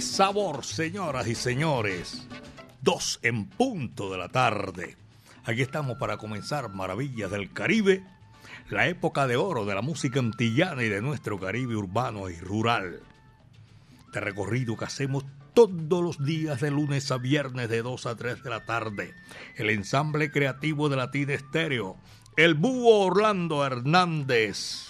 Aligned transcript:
Sabor, 0.00 0.64
señoras 0.64 1.26
y 1.26 1.34
señores. 1.34 2.26
Dos 2.82 3.18
en 3.22 3.46
punto 3.46 4.10
de 4.10 4.18
la 4.18 4.28
tarde. 4.28 4.96
Aquí 5.44 5.62
estamos 5.62 5.96
para 5.98 6.16
comenzar 6.18 6.68
Maravillas 6.68 7.30
del 7.30 7.52
Caribe, 7.52 8.04
la 8.68 8.88
época 8.88 9.26
de 9.26 9.36
oro 9.36 9.64
de 9.64 9.74
la 9.74 9.82
música 9.82 10.18
antillana 10.18 10.82
y 10.82 10.88
de 10.88 11.00
nuestro 11.00 11.38
Caribe 11.38 11.76
urbano 11.76 12.28
y 12.28 12.36
rural. 12.36 13.00
Este 14.06 14.20
recorrido 14.20 14.76
que 14.76 14.84
hacemos 14.84 15.24
todos 15.54 16.04
los 16.04 16.24
días 16.24 16.60
de 16.60 16.70
lunes 16.70 17.10
a 17.10 17.18
viernes 17.18 17.68
de 17.68 17.82
2 17.82 18.06
a 18.06 18.16
3 18.16 18.42
de 18.42 18.50
la 18.50 18.64
tarde. 18.64 19.14
El 19.56 19.70
ensamble 19.70 20.30
creativo 20.30 20.88
de 20.88 20.96
Latina 20.96 21.34
Estéreo, 21.34 21.96
el 22.36 22.54
búho 22.54 23.06
Orlando 23.06 23.64
Hernández 23.64 24.85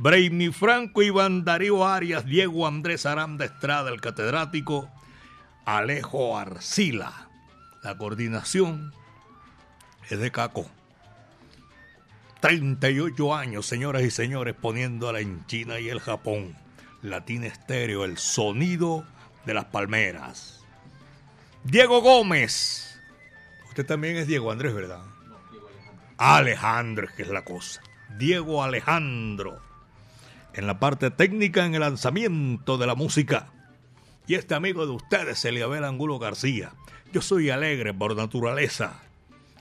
Brainy 0.00 0.50
Franco, 0.50 1.02
Iván 1.02 1.44
Darío 1.44 1.86
Arias, 1.86 2.24
Diego 2.24 2.66
Andrés 2.66 3.04
Aranda 3.04 3.44
Estrada, 3.44 3.90
el 3.90 4.00
catedrático, 4.00 4.88
Alejo 5.66 6.38
Arcila. 6.38 7.28
La 7.82 7.98
coordinación 7.98 8.94
es 10.08 10.18
de 10.18 10.30
Caco. 10.30 10.70
38 12.40 13.34
años, 13.34 13.66
señoras 13.66 14.00
y 14.02 14.10
señores, 14.10 14.54
poniéndola 14.54 15.20
en 15.20 15.44
China 15.44 15.78
y 15.78 15.90
el 15.90 16.00
Japón. 16.00 16.56
Latina 17.02 17.46
Estéreo, 17.46 18.06
el 18.06 18.16
sonido 18.16 19.04
de 19.44 19.52
las 19.52 19.66
palmeras. 19.66 20.64
Diego 21.62 22.00
Gómez. 22.00 22.98
Usted 23.68 23.84
también 23.84 24.16
es 24.16 24.26
Diego 24.26 24.50
Andrés, 24.50 24.72
¿verdad? 24.72 25.02
Alejandro, 26.16 27.06
que 27.14 27.22
es 27.22 27.28
la 27.28 27.44
cosa. 27.44 27.82
Diego 28.16 28.64
Alejandro 28.64 29.69
en 30.54 30.66
la 30.66 30.80
parte 30.80 31.10
técnica 31.10 31.64
en 31.64 31.74
el 31.74 31.80
lanzamiento 31.80 32.78
de 32.78 32.86
la 32.86 32.94
música. 32.94 33.52
Y 34.26 34.34
este 34.34 34.54
amigo 34.54 34.86
de 34.86 34.92
ustedes, 34.92 35.44
Eliabel 35.44 35.84
Angulo 35.84 36.18
García. 36.18 36.72
Yo 37.12 37.20
soy 37.20 37.50
alegre 37.50 37.92
por 37.92 38.16
naturaleza. 38.16 39.00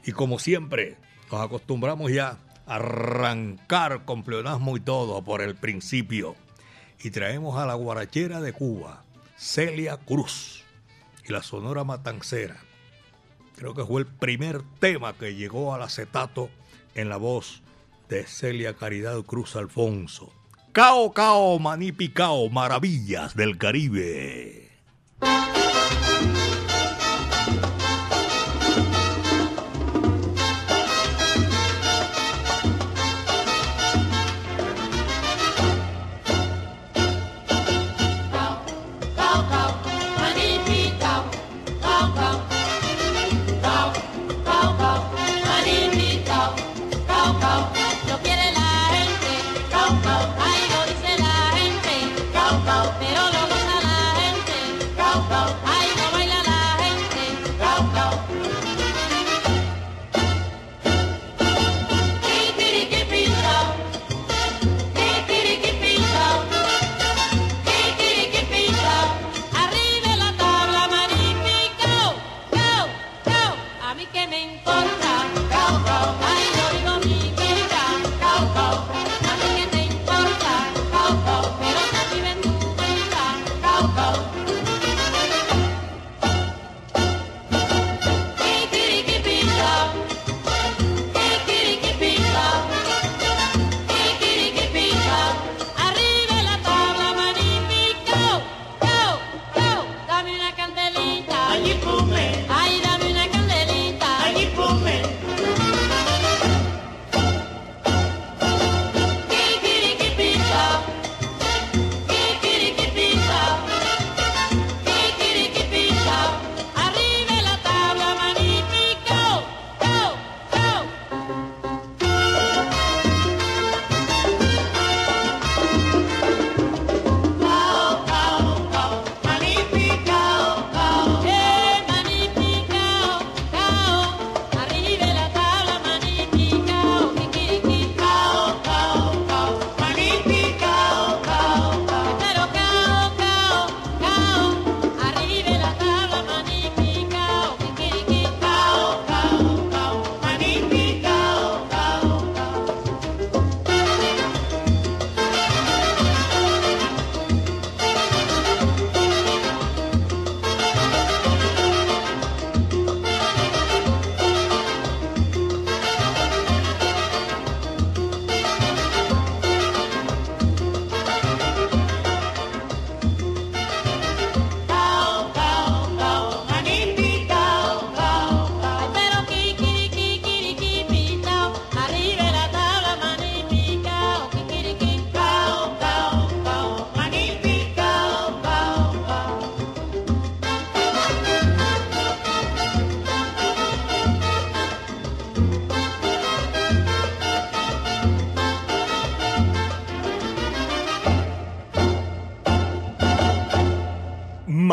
Y 0.06 0.12
como 0.12 0.40
siempre, 0.40 0.98
nos 1.32 1.42
acostumbramos 1.42 2.12
ya 2.12 2.38
a 2.66 2.76
arrancar 2.76 4.06
con 4.06 4.24
pleonasmo 4.24 4.78
y 4.78 4.80
todo 4.80 5.24
por 5.24 5.42
el 5.42 5.56
principio. 5.56 6.36
Y 7.02 7.12
traemos 7.12 7.58
a 7.58 7.66
la 7.66 7.74
guarachera 7.74 8.42
de 8.42 8.54
Cuba, 8.54 9.04
Celia 9.38 9.98
Cruz, 9.98 10.64
y 11.28 11.32
la 11.32 11.42
Sonora 11.42 11.84
Matancera. 11.84 12.58
Creo 13.56 13.74
que 13.74 13.86
fue 13.86 14.02
el 14.02 14.08
primer 14.08 14.62
tema 14.80 15.14
que 15.14 15.36
llegó 15.36 15.74
al 15.74 15.82
acetato 15.82 16.50
en 16.96 17.10
la 17.10 17.18
voz 17.18 17.62
de 18.08 18.26
Celia 18.26 18.76
Caridad 18.76 19.22
Cruz 19.24 19.56
Alfonso. 19.56 20.34
Cao 20.72 21.12
Cao 21.14 21.58
Maní 21.58 21.92
Picao, 21.92 22.48
Maravillas 22.50 23.36
del 23.36 23.58
Caribe. 23.58 24.70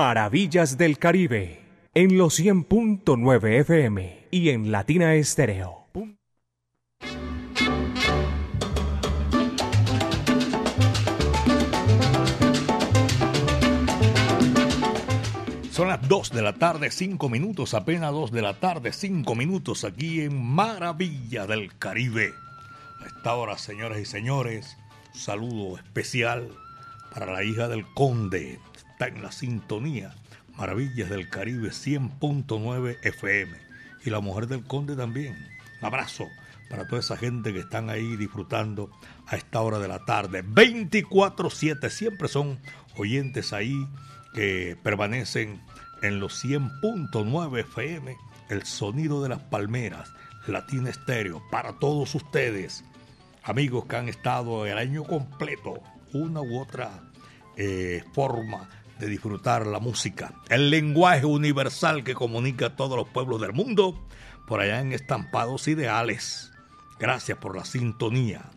Maravillas 0.09 0.79
del 0.79 0.99
Caribe, 0.99 1.63
en 1.93 2.17
los 2.17 2.39
100.9 2.39 3.59
FM 3.63 4.29
y 4.31 4.51
en 4.51 4.71
Latina 4.71 5.17
Estéreo. 5.17 5.89
Son 15.73 15.89
las 15.89 16.07
2 16.07 16.31
de 16.31 16.43
la 16.43 16.53
tarde, 16.53 16.93
5 16.93 17.29
minutos, 17.29 17.75
apenas 17.75 18.13
2 18.13 18.31
de 18.31 18.43
la 18.43 18.55
tarde, 18.61 18.93
5 18.93 19.35
minutos 19.35 19.83
aquí 19.83 20.21
en 20.21 20.41
Maravilla 20.41 21.49
del 21.49 21.77
Caribe. 21.79 22.33
A 23.01 23.07
esta 23.07 23.35
hora, 23.35 23.59
señoras 23.59 23.99
y 23.99 24.05
señores, 24.05 24.77
saludo 25.15 25.79
especial 25.79 26.49
para 27.13 27.33
la 27.33 27.43
hija 27.43 27.67
del 27.67 27.85
conde. 27.93 28.61
Está 28.97 29.09
en 29.09 29.23
la 29.23 29.31
sintonía. 29.31 30.15
Maravillas 30.57 31.11
del 31.11 31.29
Caribe 31.29 31.69
100.9 31.69 32.97
FM. 33.03 33.55
Y 34.07 34.09
la 34.09 34.21
mujer 34.21 34.47
del 34.47 34.65
conde 34.65 34.97
también. 34.97 35.37
Un 35.83 35.87
abrazo 35.87 36.27
para 36.71 36.89
toda 36.89 37.01
esa 37.01 37.19
gente 37.19 37.53
que 37.53 37.59
están 37.59 37.91
ahí 37.91 38.17
disfrutando 38.17 38.91
a 39.27 39.37
esta 39.37 39.61
hora 39.61 39.79
de 39.81 39.89
la 39.89 40.07
tarde. 40.07 40.43
24-7. 40.43 41.91
Siempre 41.91 42.29
son 42.29 42.59
oyentes 42.97 43.53
ahí 43.53 43.87
que 44.33 44.79
permanecen 44.83 45.61
en 46.01 46.19
los 46.19 46.43
100.9 46.43 47.61
FM, 47.61 48.17
el 48.49 48.65
sonido 48.65 49.23
de 49.23 49.29
las 49.29 49.41
palmeras, 49.41 50.11
Latina 50.47 50.89
Estéreo, 50.89 51.43
para 51.51 51.75
todos 51.75 52.15
ustedes, 52.15 52.83
amigos 53.43 53.85
que 53.85 53.97
han 53.97 54.09
estado 54.09 54.65
el 54.65 54.79
año 54.79 55.05
completo, 55.05 55.83
una 56.15 56.41
u 56.41 56.59
otra 56.59 57.03
eh, 57.59 58.03
forma 58.15 58.71
de 58.99 59.09
disfrutar 59.09 59.67
la 59.67 59.79
música, 59.79 60.35
el 60.49 60.71
lenguaje 60.71 61.27
universal 61.27 62.05
que 62.05 62.15
comunica 62.15 62.67
a 62.67 62.77
todos 62.77 62.97
los 62.97 63.09
pueblos 63.09 63.41
del 63.41 63.53
mundo, 63.53 64.07
por 64.47 64.61
allá 64.61 64.81
en 64.81 64.93
estampados 64.93 65.69
ideales. 65.69 66.53
Gracias 66.99 67.39
por 67.39 67.57
la 67.57 67.65
sintonía. 67.65 68.51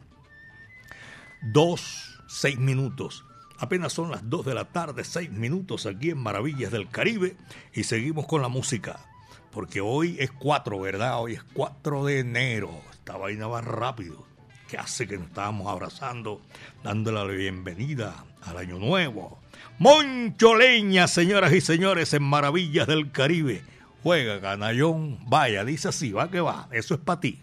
Dos, 1.41 2.21
seis 2.27 2.57
minutos. 2.57 3.25
Apenas 3.59 3.91
son 3.91 4.09
las 4.09 4.29
2 4.29 4.45
de 4.45 4.53
la 4.53 4.65
tarde, 4.65 5.03
6 5.03 5.31
minutos 5.31 5.85
aquí 5.85 6.11
en 6.11 6.17
Maravillas 6.19 6.71
del 6.71 6.87
Caribe 6.87 7.35
y 7.73 7.83
seguimos 7.83 8.25
con 8.25 8.41
la 8.41 8.47
música. 8.47 9.05
Porque 9.51 9.81
hoy 9.81 10.15
es 10.19 10.31
4, 10.31 10.79
¿verdad? 10.79 11.19
Hoy 11.19 11.33
es 11.33 11.43
4 11.53 12.05
de 12.05 12.19
enero. 12.19 12.69
Esta 12.93 13.17
vaina 13.17 13.47
va 13.47 13.59
rápido. 13.59 14.25
Que 14.69 14.77
hace 14.77 15.07
que 15.07 15.17
nos 15.17 15.27
estábamos 15.27 15.67
abrazando, 15.67 16.39
dándole 16.83 17.17
la 17.17 17.25
bienvenida 17.25 18.23
al 18.43 18.57
año 18.57 18.79
nuevo. 18.79 19.39
Moncho 19.77 20.55
Leña, 20.55 21.07
señoras 21.07 21.53
y 21.53 21.61
señores, 21.61 22.13
en 22.13 22.23
Maravillas 22.23 22.87
del 22.87 23.11
Caribe. 23.11 23.63
Juega, 24.03 24.39
canallón. 24.39 25.19
Vaya, 25.27 25.65
dice 25.65 25.89
así, 25.89 26.11
va 26.11 26.29
que 26.29 26.41
va. 26.41 26.67
Eso 26.71 26.93
es 26.93 26.99
para 26.99 27.19
ti. 27.19 27.39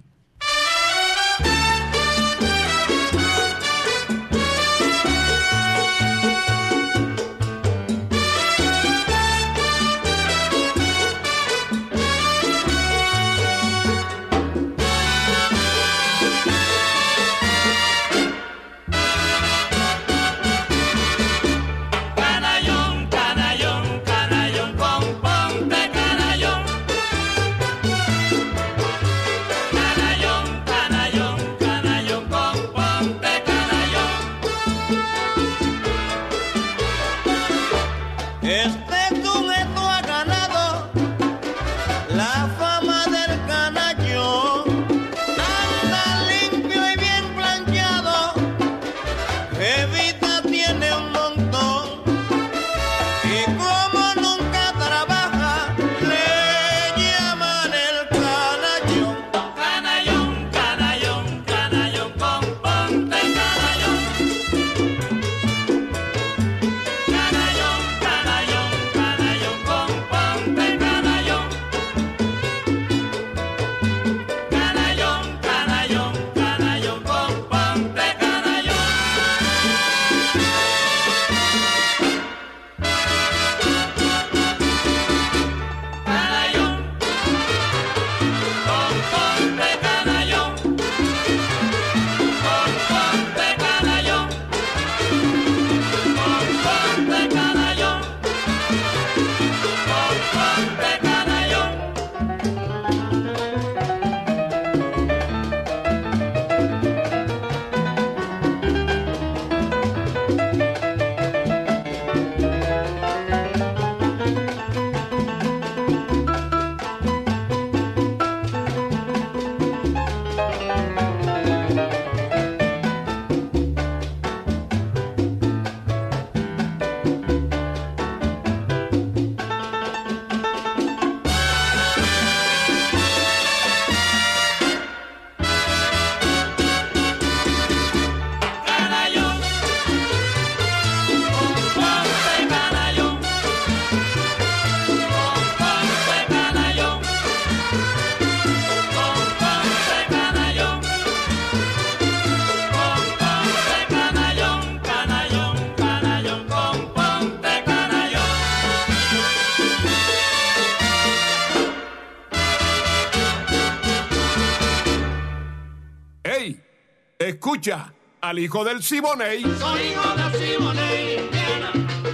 Al 168.20 168.38
hijo 168.38 168.64
del 168.64 168.82
Siboney. 168.82 169.42
Soy 169.42 169.80
hijo 169.80 170.14
del 170.14 170.32
Siboney, 170.34 171.18
Indiana, 171.24 171.72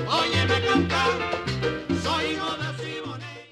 óyeme 0.08 0.66
cantar. 0.66 1.10
Soy 2.00 2.24
hijo 2.26 2.56
del 2.58 2.76
Siboney. 2.78 3.42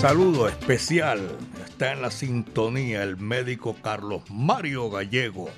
Saludo 0.00 0.46
especial. 0.46 1.36
Está 1.66 1.92
en 1.92 2.02
la 2.02 2.12
sintonía 2.12 3.02
el 3.02 3.16
médico 3.16 3.74
Carlos 3.82 4.22
Mario 4.30 4.90
Gallego. 4.90 5.50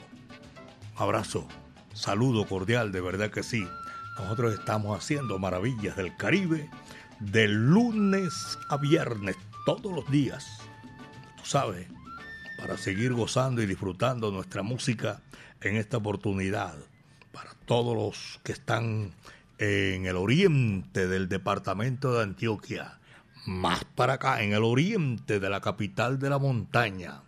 Abrazo, 0.97 1.47
saludo 1.93 2.47
cordial, 2.47 2.91
de 2.91 3.03
verdad 3.03 3.31
que 3.31 3.43
sí. 3.43 3.69
Nosotros 4.19 4.55
estamos 4.55 4.97
haciendo 4.99 5.39
maravillas 5.39 5.95
del 5.97 6.17
Caribe 6.17 6.71
de 7.21 7.49
lunes 7.49 8.59
a 8.71 8.79
viernes, 8.79 9.37
todos 9.67 9.93
los 9.93 10.11
días. 10.11 10.47
Tú 11.37 11.45
sabes, 11.45 11.87
para 12.59 12.77
seguir 12.79 13.13
gozando 13.13 13.63
y 13.63 13.67
disfrutando 13.67 14.31
nuestra 14.31 14.63
música 14.63 15.21
en 15.61 15.77
esta 15.77 15.99
oportunidad. 15.99 16.75
Para 17.33 17.53
todos 17.67 17.95
los 17.95 18.41
que 18.43 18.53
están 18.53 19.13
en 19.59 20.07
el 20.07 20.17
oriente 20.17 21.07
del 21.07 21.29
departamento 21.29 22.15
de 22.15 22.23
Antioquia, 22.23 22.99
más 23.47 23.85
para 23.85 24.15
acá, 24.15 24.43
en 24.43 24.53
el 24.53 24.65
oriente 24.65 25.41
de 25.41 25.51
la 25.51 25.61
capital 25.61 26.19
de 26.19 26.31
la 26.31 26.39
montaña. 26.39 27.23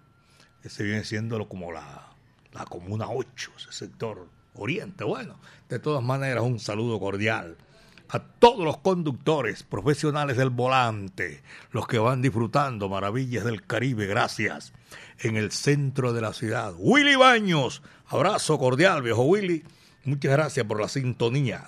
Ese 0.63 0.85
viene 0.85 1.05
siendo 1.05 1.47
como 1.49 1.71
la, 1.71 2.15
la 2.53 2.65
Comuna 2.65 3.07
8, 3.09 3.53
ese 3.59 3.73
sector 3.73 4.29
oriente. 4.55 5.05
Bueno, 5.05 5.39
de 5.69 5.79
todas 5.79 6.03
maneras, 6.03 6.43
un 6.45 6.59
saludo 6.59 6.99
cordial 6.99 7.57
a 8.13 8.19
todos 8.19 8.63
los 8.63 8.77
conductores 8.77 9.63
profesionales 9.63 10.37
del 10.37 10.51
volante, 10.51 11.43
los 11.71 11.87
que 11.87 11.99
van 11.99 12.21
disfrutando 12.21 12.91
maravillas 12.91 13.43
del 13.43 13.67
Caribe, 13.67 14.07
gracias, 14.07 14.75
en 15.21 15.37
el 15.37 15.51
centro 15.51 16.13
de 16.13 16.21
la 16.21 16.35
ciudad. 16.35 16.75
Willy 16.77 17.17
Baños, 17.17 17.83
abrazo 18.07 18.59
cordial, 18.59 19.01
viejo 19.01 19.23
Willy, 19.23 19.65
muchas 20.05 20.31
gracias 20.31 20.67
por 20.67 20.79
la 20.79 20.89
sintonía. 20.89 21.65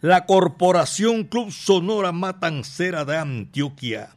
La 0.00 0.24
Corporación 0.24 1.24
Club 1.24 1.52
Sonora 1.52 2.12
Matancera 2.12 3.04
de 3.04 3.18
Antioquia 3.18 4.16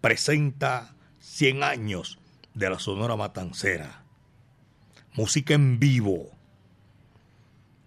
presenta 0.00 0.96
100 1.20 1.62
años 1.62 2.18
de 2.54 2.70
la 2.70 2.80
Sonora 2.80 3.14
Matancera. 3.14 4.02
Música 5.12 5.54
en 5.54 5.78
vivo. 5.78 6.30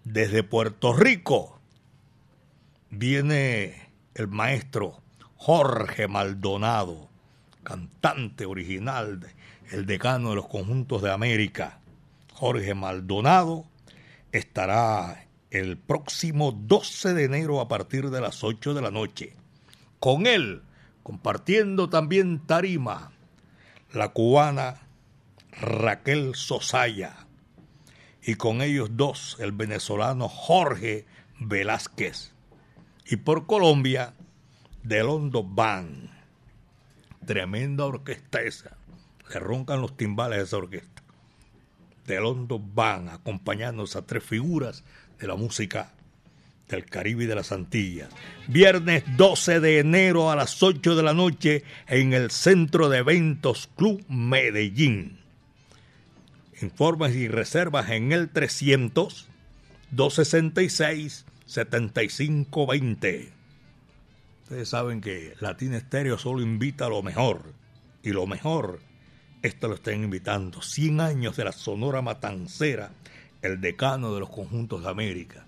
Desde 0.04 0.42
Puerto 0.42 0.94
Rico 0.94 1.57
viene 2.90 3.90
el 4.14 4.28
maestro 4.28 5.00
Jorge 5.36 6.08
Maldonado, 6.08 7.08
cantante 7.62 8.46
original, 8.46 9.20
el 9.70 9.86
decano 9.86 10.30
de 10.30 10.36
los 10.36 10.48
conjuntos 10.48 11.02
de 11.02 11.12
América. 11.12 11.80
Jorge 12.34 12.74
Maldonado 12.74 13.64
estará 14.32 15.26
el 15.50 15.78
próximo 15.78 16.52
12 16.52 17.14
de 17.14 17.24
enero 17.24 17.60
a 17.60 17.68
partir 17.68 18.10
de 18.10 18.20
las 18.20 18.44
8 18.44 18.74
de 18.74 18.82
la 18.82 18.90
noche. 18.90 19.34
Con 20.00 20.26
él, 20.26 20.62
compartiendo 21.02 21.88
también 21.88 22.46
tarima, 22.46 23.12
la 23.92 24.08
cubana 24.08 24.88
Raquel 25.52 26.34
Sosaya. 26.34 27.26
Y 28.22 28.34
con 28.34 28.60
ellos 28.60 28.90
dos, 28.92 29.36
el 29.40 29.52
venezolano 29.52 30.28
Jorge 30.28 31.06
Velázquez. 31.40 32.34
Y 33.10 33.16
por 33.16 33.46
Colombia, 33.46 34.12
Delondo 34.82 35.42
Band. 35.42 36.10
Tremenda 37.24 37.86
orquesta 37.86 38.42
esa. 38.42 38.76
Le 39.32 39.40
roncan 39.40 39.80
los 39.80 39.96
timbales 39.96 40.38
a 40.38 40.42
esa 40.42 40.56
orquesta. 40.58 41.02
Delondo 42.06 42.58
Band, 42.58 43.08
acompañando 43.08 43.84
a 43.84 44.02
tres 44.02 44.22
figuras 44.22 44.84
de 45.18 45.26
la 45.26 45.36
música 45.36 45.92
del 46.68 46.84
Caribe 46.84 47.24
y 47.24 47.26
de 47.26 47.34
las 47.34 47.50
Antillas. 47.50 48.10
Viernes 48.46 49.04
12 49.16 49.60
de 49.60 49.78
enero 49.78 50.30
a 50.30 50.36
las 50.36 50.62
8 50.62 50.94
de 50.94 51.02
la 51.02 51.14
noche 51.14 51.64
en 51.86 52.12
el 52.12 52.30
Centro 52.30 52.90
de 52.90 52.98
Eventos 52.98 53.70
Club 53.74 54.04
Medellín. 54.08 55.18
Informes 56.60 57.14
y 57.14 57.28
reservas 57.28 57.88
en 57.88 58.12
el 58.12 58.28
300 58.28 59.28
266 59.92 61.24
7520. 61.48 63.32
Ustedes 64.42 64.68
saben 64.68 65.00
que 65.00 65.34
Latina 65.40 65.78
Estéreo 65.78 66.18
solo 66.18 66.42
invita 66.42 66.86
a 66.86 66.90
lo 66.90 67.02
mejor. 67.02 67.54
Y 68.02 68.10
lo 68.10 68.26
mejor, 68.26 68.80
esto 69.42 69.68
lo 69.68 69.74
están 69.74 70.04
invitando. 70.04 70.60
100 70.60 71.00
años 71.00 71.36
de 71.36 71.44
la 71.44 71.52
Sonora 71.52 72.02
Matancera, 72.02 72.90
el 73.40 73.60
decano 73.60 74.12
de 74.12 74.20
los 74.20 74.28
conjuntos 74.28 74.82
de 74.82 74.90
América. 74.90 75.46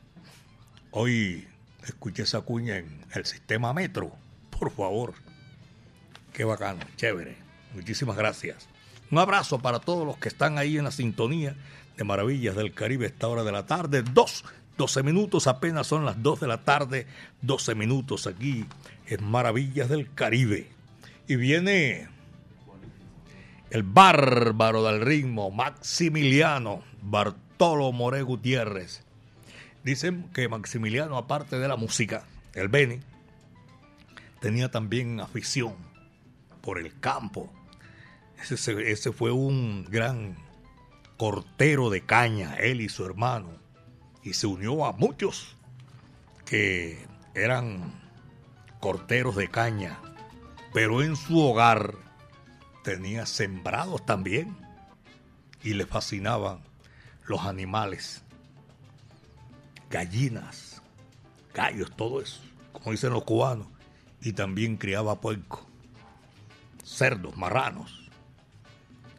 Hoy 0.90 1.46
escuché 1.84 2.22
esa 2.22 2.40
cuña 2.40 2.78
en 2.78 3.04
el 3.14 3.26
sistema 3.26 3.74
Metro. 3.74 4.10
Por 4.58 4.70
favor. 4.70 5.12
Qué 6.32 6.44
bacano, 6.44 6.80
chévere. 6.96 7.36
Muchísimas 7.74 8.16
gracias. 8.16 8.68
Un 9.10 9.18
abrazo 9.18 9.58
para 9.58 9.80
todos 9.80 10.06
los 10.06 10.16
que 10.16 10.28
están 10.28 10.56
ahí 10.56 10.78
en 10.78 10.84
la 10.84 10.92
sintonía 10.92 11.56
de 11.96 12.04
Maravillas 12.04 12.56
del 12.56 12.72
Caribe 12.72 13.06
esta 13.06 13.28
hora 13.28 13.44
de 13.44 13.52
la 13.52 13.66
tarde. 13.66 14.02
Dos 14.02 14.44
12 14.80 15.02
minutos, 15.02 15.46
apenas 15.46 15.86
son 15.86 16.06
las 16.06 16.22
2 16.22 16.40
de 16.40 16.46
la 16.46 16.64
tarde, 16.64 17.06
12 17.42 17.74
minutos 17.74 18.26
aquí 18.26 18.64
en 19.08 19.22
Maravillas 19.22 19.90
del 19.90 20.10
Caribe. 20.14 20.70
Y 21.28 21.36
viene 21.36 22.08
el 23.68 23.82
bárbaro 23.82 24.82
del 24.82 25.02
ritmo, 25.02 25.50
Maximiliano 25.50 26.82
Bartolo 27.02 27.92
More 27.92 28.22
Gutiérrez. 28.22 29.02
Dicen 29.84 30.30
que 30.32 30.48
Maximiliano, 30.48 31.18
aparte 31.18 31.58
de 31.58 31.68
la 31.68 31.76
música, 31.76 32.24
el 32.54 32.68
Beni, 32.68 33.00
tenía 34.40 34.70
también 34.70 35.20
afición 35.20 35.74
por 36.62 36.78
el 36.78 36.98
campo. 37.00 37.52
Ese, 38.42 38.90
ese 38.90 39.12
fue 39.12 39.30
un 39.30 39.84
gran 39.90 40.38
cortero 41.18 41.90
de 41.90 42.00
caña, 42.00 42.54
él 42.54 42.80
y 42.80 42.88
su 42.88 43.04
hermano 43.04 43.59
y 44.22 44.34
se 44.34 44.46
unió 44.46 44.84
a 44.84 44.92
muchos 44.92 45.56
que 46.44 47.06
eran 47.34 47.92
corteros 48.80 49.36
de 49.36 49.48
caña, 49.48 49.98
pero 50.72 51.02
en 51.02 51.16
su 51.16 51.38
hogar 51.40 51.94
tenía 52.82 53.26
sembrados 53.26 54.04
también 54.04 54.56
y 55.62 55.74
le 55.74 55.86
fascinaban 55.86 56.60
los 57.26 57.44
animales, 57.44 58.22
gallinas, 59.90 60.82
gallos, 61.54 61.94
todo 61.96 62.20
eso, 62.20 62.40
como 62.72 62.92
dicen 62.92 63.12
los 63.12 63.24
cubanos, 63.24 63.68
y 64.22 64.32
también 64.32 64.76
criaba 64.76 65.20
puerco, 65.20 65.66
cerdos, 66.84 67.36
marranos. 67.36 68.10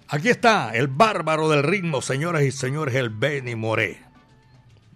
Aquí 0.08 0.30
está 0.30 0.72
el 0.76 0.88
bárbaro 0.88 1.48
del 1.50 1.64
ritmo, 1.64 2.02
señoras 2.02 2.44
y 2.44 2.52
señores, 2.52 2.96
el 2.96 3.10
Benny 3.10 3.56
Moré 3.56 4.11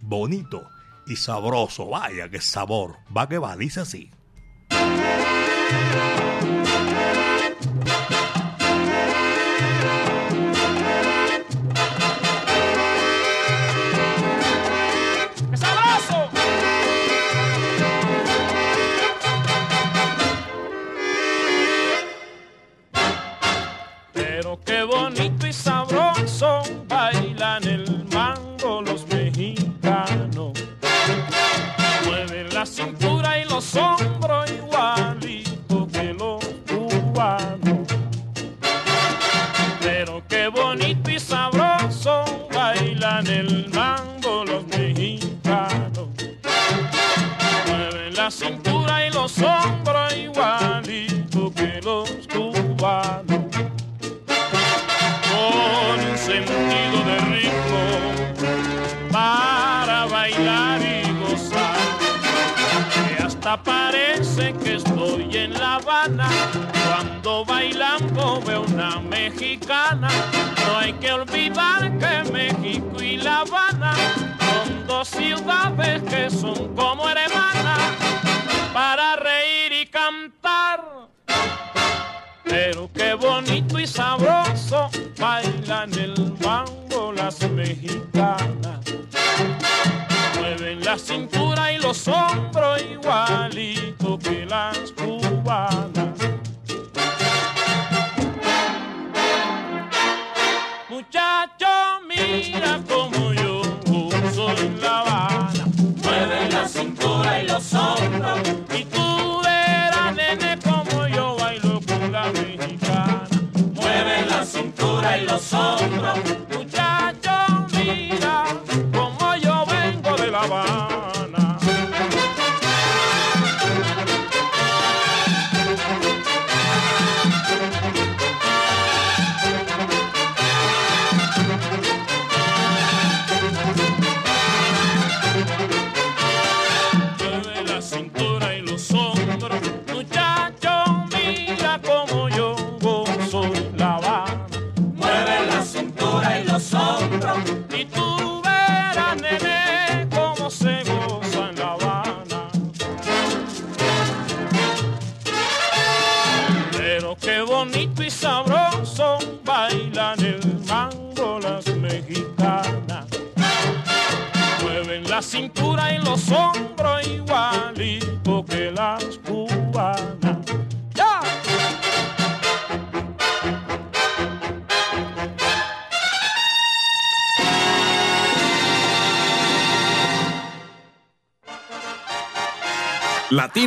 bonito 0.01 0.69
y 1.05 1.15
sabroso. 1.15 1.87
Vaya, 1.87 2.29
qué 2.29 2.41
sabor. 2.41 2.97
Va 3.15 3.27
que 3.29 3.37
va, 3.37 3.55
dice 3.55 3.81
así. 3.81 4.11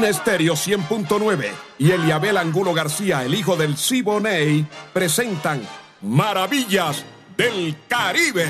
Estéreo 0.09 0.55
100.9 0.55 1.51
y 1.79 1.91
Eliabel 1.91 2.39
Angulo 2.39 2.73
García, 2.73 3.25
el 3.25 3.35
hijo 3.35 3.57
del 3.57 3.77
Siboney, 3.77 4.67
presentan 4.95 5.61
Maravillas 6.01 7.05
del 7.37 7.77
Caribe. 7.89 8.47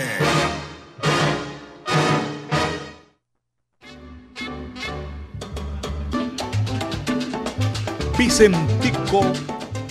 Vicentico, 8.16 9.22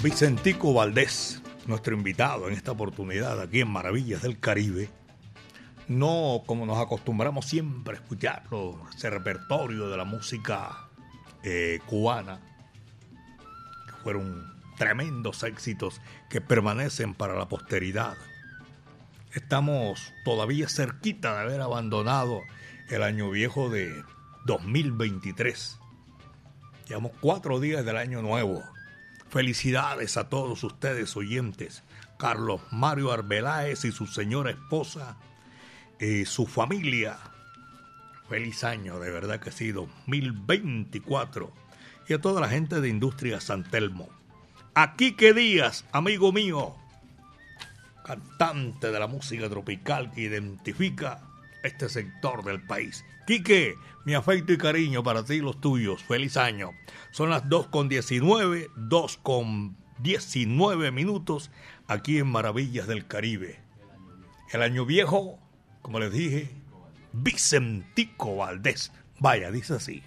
Vicentico 0.02 0.74
Valdés, 0.74 1.42
nuestro 1.66 1.94
invitado 1.94 2.48
en 2.48 2.54
esta 2.54 2.72
oportunidad 2.72 3.42
aquí 3.42 3.60
en 3.60 3.70
Maravillas 3.70 4.22
del 4.22 4.40
Caribe. 4.40 4.90
No 5.90 6.44
como 6.46 6.66
nos 6.66 6.78
acostumbramos 6.78 7.46
siempre 7.46 7.96
a 7.96 7.98
escucharlo, 7.98 8.88
ese 8.96 9.10
repertorio 9.10 9.90
de 9.90 9.98
la 9.98 10.06
música 10.06 10.87
eh, 11.50 11.80
cubana, 11.86 12.42
fueron 14.04 14.54
tremendos 14.78 15.44
éxitos 15.44 16.02
que 16.30 16.42
permanecen 16.42 17.14
para 17.14 17.36
la 17.36 17.48
posteridad. 17.48 18.18
Estamos 19.34 20.14
todavía 20.26 20.68
cerquita 20.68 21.36
de 21.36 21.40
haber 21.40 21.62
abandonado 21.62 22.42
el 22.90 23.02
año 23.02 23.30
viejo 23.32 23.70
de 23.70 24.04
2023. 24.46 25.80
Llevamos 26.90 27.14
cuatro 27.22 27.62
días 27.62 27.86
del 27.86 27.96
año 27.96 28.22
nuevo. 28.22 28.62
Felicidades 29.30 30.18
a 30.18 30.28
todos 30.28 30.66
ustedes 30.66 31.16
oyentes. 31.16 31.82
Carlos 32.20 32.60
Mario 32.72 33.14
Arbeláez 33.14 33.86
y 33.86 33.94
su 33.94 34.06
señora 34.06 34.52
esposa 34.52 35.16
y 35.98 36.26
su 36.26 36.46
familia. 36.46 37.18
Feliz 38.30 38.64
año, 38.64 39.00
de 39.00 39.10
verdad 39.10 39.40
que 39.40 39.52
sí, 39.52 39.72
2024. 39.72 41.52
Y 42.10 42.14
a 42.14 42.22
toda 42.22 42.42
la 42.42 42.50
gente 42.50 42.82
de 42.82 42.90
Industria 42.90 43.40
San 43.40 43.64
Telmo. 43.64 44.10
Aquí 44.76 45.14
que 45.14 45.34
Díaz, 45.34 45.86
amigo 45.92 46.32
mío, 46.32 46.76
cantante 48.06 48.92
de 48.92 49.00
la 49.00 49.08
música 49.08 49.50
tropical 49.50 50.12
que 50.12 50.22
identifica 50.22 51.22
este 51.64 51.90
sector 51.90 52.44
del 52.44 52.62
país. 52.66 53.04
Quique, 53.26 53.76
mi 54.06 54.14
afecto 54.14 54.54
y 54.54 54.58
cariño 54.58 55.04
para 55.04 55.24
ti 55.24 55.36
y 55.36 55.42
los 55.42 55.60
tuyos. 55.60 56.04
Feliz 56.04 56.38
año. 56.38 56.72
Son 57.12 57.30
las 57.30 57.48
2 57.50 57.68
con 57.68 57.90
19, 57.90 58.70
2 58.76 59.18
con 59.18 59.76
19 60.00 60.92
minutos 60.92 61.52
aquí 61.88 62.20
en 62.20 62.28
Maravillas 62.28 62.88
del 62.88 63.08
Caribe. 63.08 63.60
El 64.52 64.62
año 64.62 64.86
viejo, 64.86 65.40
como 65.82 66.00
les 66.00 66.14
dije, 66.14 66.50
Vicentico 67.20 68.36
Valdés. 68.36 68.92
Vaya, 69.20 69.50
dice 69.52 69.74
así. 69.74 70.04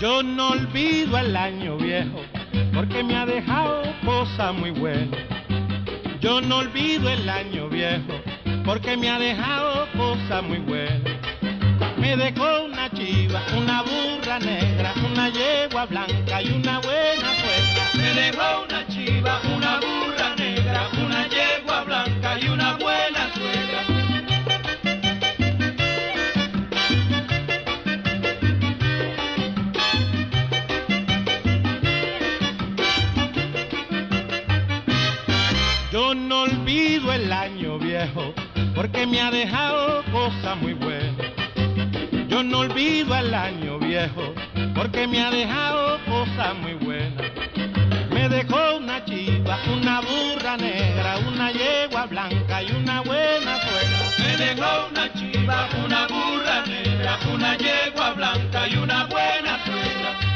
Yo 0.00 0.22
no 0.22 0.50
olvido 0.50 1.18
el 1.18 1.36
año 1.36 1.76
viejo 1.76 2.20
porque 2.74 3.04
me 3.04 3.16
ha 3.16 3.26
dejado 3.26 3.82
cosas 4.04 4.54
muy 4.54 4.70
buenas. 4.70 5.20
Yo 6.20 6.40
no 6.40 6.58
olvido 6.58 7.10
el 7.10 7.28
año 7.28 7.68
viejo 7.68 8.31
porque 8.64 8.96
me 8.96 9.10
ha 9.10 9.18
dejado 9.18 9.88
cosas 9.96 10.42
muy 10.42 10.58
buenas. 10.58 11.00
Me 11.96 12.16
dejó 12.16 12.64
una 12.64 12.90
chiva, 12.90 13.42
una 13.56 13.82
burra 13.82 14.38
negra, 14.38 14.92
una 15.04 15.28
yegua 15.28 15.86
blanca 15.86 16.42
y 16.42 16.50
una 16.50 16.80
buena 16.80 17.34
suegra. 17.40 17.90
Me 17.94 18.14
dejó 18.14 18.64
una 18.64 18.86
chiva, 18.88 19.40
una 19.56 19.80
burra 19.80 20.34
negra, 20.36 20.88
una 21.04 21.28
yegua 21.28 21.84
blanca 21.84 22.38
y 22.40 22.48
una 22.48 22.76
buena 22.76 23.32
suegra. 23.34 23.82
Yo 35.92 36.14
no 36.14 36.42
olvido 36.42 37.12
el 37.12 37.32
año 37.32 37.78
viejo 37.78 38.32
porque 38.82 39.06
me 39.06 39.20
ha 39.20 39.30
dejado 39.30 40.02
cosas 40.10 40.56
muy 40.60 40.74
buenas. 40.74 41.30
Yo 42.26 42.42
no 42.42 42.58
olvido 42.58 43.14
el 43.14 43.32
año 43.32 43.78
viejo 43.78 44.34
porque 44.74 45.06
me 45.06 45.20
ha 45.20 45.30
dejado 45.30 46.00
cosas 46.04 46.56
muy 46.56 46.74
buenas. 46.74 47.30
Me 48.10 48.28
dejó 48.28 48.78
una 48.78 49.04
chiva, 49.04 49.56
una 49.72 50.00
burra 50.00 50.56
negra, 50.56 51.16
una 51.28 51.52
yegua 51.52 52.06
blanca 52.06 52.60
y 52.60 52.72
una 52.72 53.02
buena 53.02 53.60
suegra. 53.62 53.98
Me 54.18 54.36
dejó 54.36 54.88
una 54.90 55.12
chiva, 55.12 55.68
una 55.84 56.06
burra 56.08 56.66
negra, 56.66 57.18
una 57.32 57.56
yegua 57.56 58.14
blanca 58.14 58.66
y 58.66 58.76
una 58.78 59.04
buena 59.04 59.64
suegra. 59.64 60.31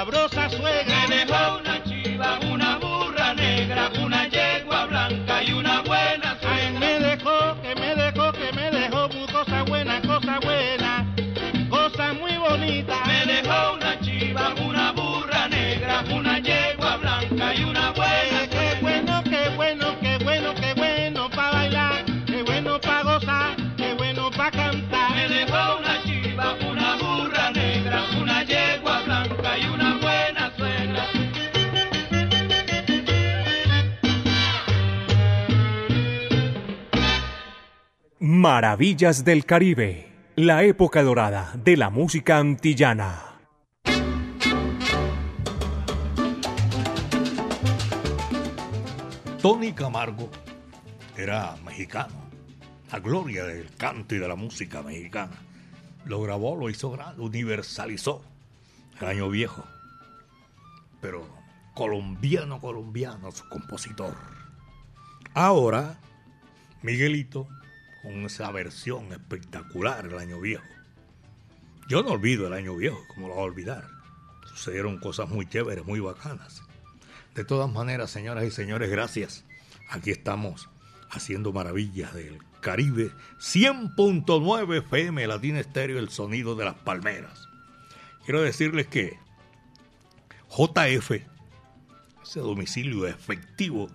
Sabrosa 0.00 0.48
suegra. 0.48 1.08
Me 1.08 1.16
dejó 1.16 1.58
una 1.58 1.84
chiva, 1.84 2.38
una 2.50 2.78
burra 2.78 3.34
negra, 3.34 3.90
una 4.02 4.26
yegua 4.28 4.86
blanca 4.86 5.42
y 5.42 5.52
una 5.52 5.82
buena 5.82 6.38
suegra. 6.40 6.80
me 6.80 6.98
dejó, 7.00 7.60
que 7.60 7.74
me 7.74 7.94
dejó, 7.94 8.32
que 8.32 8.52
me 8.54 8.70
dejó 8.70 9.08
cosa 9.30 9.62
buena, 9.64 10.00
cosa 10.00 10.38
buena, 10.40 11.06
cosa 11.68 12.14
muy 12.14 12.34
bonita. 12.38 12.96
Me 13.06 13.26
dejó 13.26 13.74
una 13.74 14.00
chiva, 14.00 14.54
una 14.66 14.92
burra 14.92 15.48
negra, 15.48 16.02
una 16.10 16.38
yegua 16.38 16.96
blanca 16.96 17.54
y 17.54 17.64
una 17.64 17.90
buena 17.90 18.49
una 28.20 28.44
yegua 28.44 29.02
blanca 29.02 29.58
y 29.58 29.64
una 29.66 29.98
buena 29.98 30.52
suegra. 30.56 31.06
Maravillas 38.18 39.24
del 39.24 39.44
Caribe, 39.44 40.12
la 40.36 40.62
época 40.64 41.02
dorada 41.02 41.52
de 41.56 41.76
la 41.76 41.90
música 41.90 42.38
antillana. 42.38 43.26
Tony 49.40 49.72
Camargo 49.72 50.28
era 51.16 51.56
mexicano, 51.64 52.28
la 52.92 52.98
gloria 52.98 53.44
del 53.44 53.74
canto 53.74 54.14
y 54.14 54.18
de 54.18 54.28
la 54.28 54.36
música 54.36 54.82
mexicana. 54.82 55.49
Lo 56.04 56.20
grabó, 56.22 56.56
lo 56.56 56.70
hizo 56.70 56.90
grande, 56.90 57.22
universalizó 57.22 58.22
el 59.00 59.08
año 59.08 59.28
viejo. 59.28 59.64
Pero 61.00 61.26
colombiano, 61.74 62.60
colombiano, 62.60 63.30
su 63.32 63.48
compositor. 63.48 64.14
Ahora, 65.34 65.98
Miguelito, 66.82 67.46
con 68.02 68.24
esa 68.24 68.50
versión 68.50 69.12
espectacular 69.12 70.06
el 70.06 70.18
año 70.18 70.40
viejo. 70.40 70.64
Yo 71.88 72.02
no 72.02 72.10
olvido 72.10 72.46
el 72.46 72.52
año 72.52 72.76
viejo, 72.76 73.04
como 73.14 73.28
lo 73.28 73.36
va 73.36 73.42
a 73.42 73.44
olvidar. 73.44 73.88
Sucedieron 74.46 74.98
cosas 74.98 75.28
muy 75.28 75.48
chéveres, 75.48 75.84
muy 75.84 76.00
bacanas. 76.00 76.62
De 77.34 77.44
todas 77.44 77.70
maneras, 77.70 78.10
señoras 78.10 78.44
y 78.44 78.50
señores, 78.50 78.90
gracias. 78.90 79.44
Aquí 79.88 80.10
estamos 80.10 80.68
haciendo 81.10 81.52
maravillas 81.52 82.14
del 82.14 82.38
Caribe 82.60 83.12
100.9 83.38 84.78
FM 84.78 85.26
Latina 85.26 85.60
Estéreo, 85.60 85.98
el 85.98 86.10
sonido 86.10 86.54
de 86.54 86.64
las 86.64 86.74
palmeras. 86.74 87.48
Quiero 88.24 88.42
decirles 88.42 88.86
que 88.86 89.18
JF, 90.50 91.10
ese 92.22 92.40
domicilio 92.40 93.06
efectivo, 93.06 93.88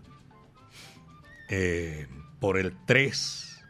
eh, 1.50 2.08
por 2.40 2.58
el 2.58 2.76
3 2.86 3.64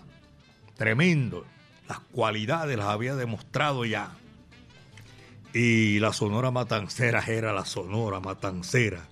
Tremendo. 0.75 1.45
Las 1.87 1.99
cualidades 1.99 2.77
las 2.77 2.87
había 2.87 3.15
demostrado 3.15 3.85
ya. 3.85 4.11
Y 5.53 5.99
la 5.99 6.13
Sonora 6.13 6.49
Matancera 6.51 7.23
era 7.27 7.53
la 7.53 7.65
Sonora 7.65 8.19
Matancera. 8.19 9.07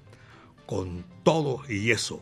Con 0.65 1.06
todo 1.24 1.62
y 1.69 1.91
eso. 1.91 2.22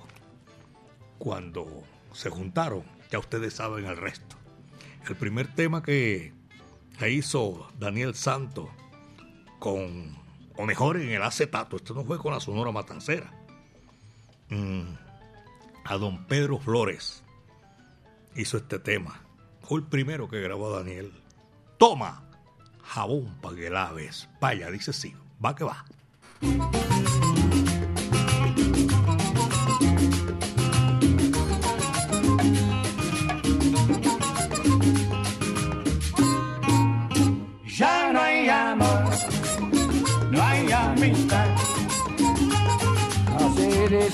Cuando 1.17 1.83
se 2.13 2.29
juntaron, 2.29 2.83
ya 3.11 3.19
ustedes 3.19 3.53
saben 3.53 3.85
el 3.85 3.97
resto. 3.97 4.35
El 5.07 5.15
primer 5.15 5.53
tema 5.53 5.81
que, 5.81 6.33
que 6.99 7.11
hizo 7.11 7.71
Daniel 7.79 8.15
Santos 8.15 8.67
con, 9.59 10.17
o 10.55 10.65
mejor 10.65 10.97
en 10.97 11.09
el 11.09 11.23
acetato, 11.23 11.75
esto 11.77 11.93
no 11.93 12.03
fue 12.03 12.17
con 12.17 12.33
la 12.33 12.39
Sonora 12.39 12.71
Matancera, 12.71 13.31
mm, 14.49 14.81
a 15.85 15.97
don 15.97 16.25
Pedro 16.25 16.59
Flores 16.59 17.23
hizo 18.35 18.57
este 18.57 18.79
tema. 18.79 19.21
Fue 19.61 19.79
el 19.79 19.85
primero 19.85 20.29
que 20.29 20.39
grabó 20.39 20.69
Daniel. 20.69 21.11
Toma 21.77 22.23
jabón 22.83 23.35
para 23.41 23.55
que 23.55 23.69
laves. 23.69 24.29
Vaya, 24.39 24.71
dice 24.71 24.93
sí, 24.93 25.13
va 25.43 25.55
que 25.55 25.63
va. 25.63 25.85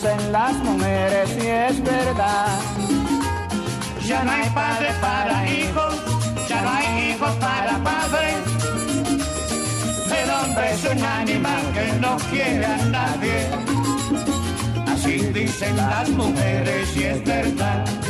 Dicen 0.04 0.32
las 0.34 0.54
mujeres 0.56 1.30
y 1.42 1.48
es 1.48 1.82
verdad. 1.82 2.60
Ya 4.06 4.24
no 4.24 4.32
hay 4.32 4.50
padre 4.50 4.89
para 5.00 5.50
hijos, 5.50 5.96
ya 6.50 6.62
no 6.62 6.70
hay 6.72 7.12
hijos 7.12 7.32
para 7.36 7.78
padres. 7.78 8.36
El 10.22 10.30
hombre 10.30 10.72
es 10.74 10.84
un 10.84 11.04
animal 11.04 11.72
que 11.74 11.94
no 12.02 12.18
quiere 12.30 12.66
a 12.66 12.78
nadie. 12.86 13.48
Así 14.88 15.18
dicen 15.34 15.78
las 15.78 16.10
mujeres 16.10 16.98
y 16.98 17.04
es 17.04 17.24
verdad. 17.24 18.03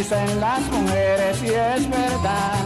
Dicen 0.00 0.40
las 0.40 0.60
mujeres 0.72 1.42
y 1.42 1.48
es 1.48 1.90
verdad. 1.90 2.64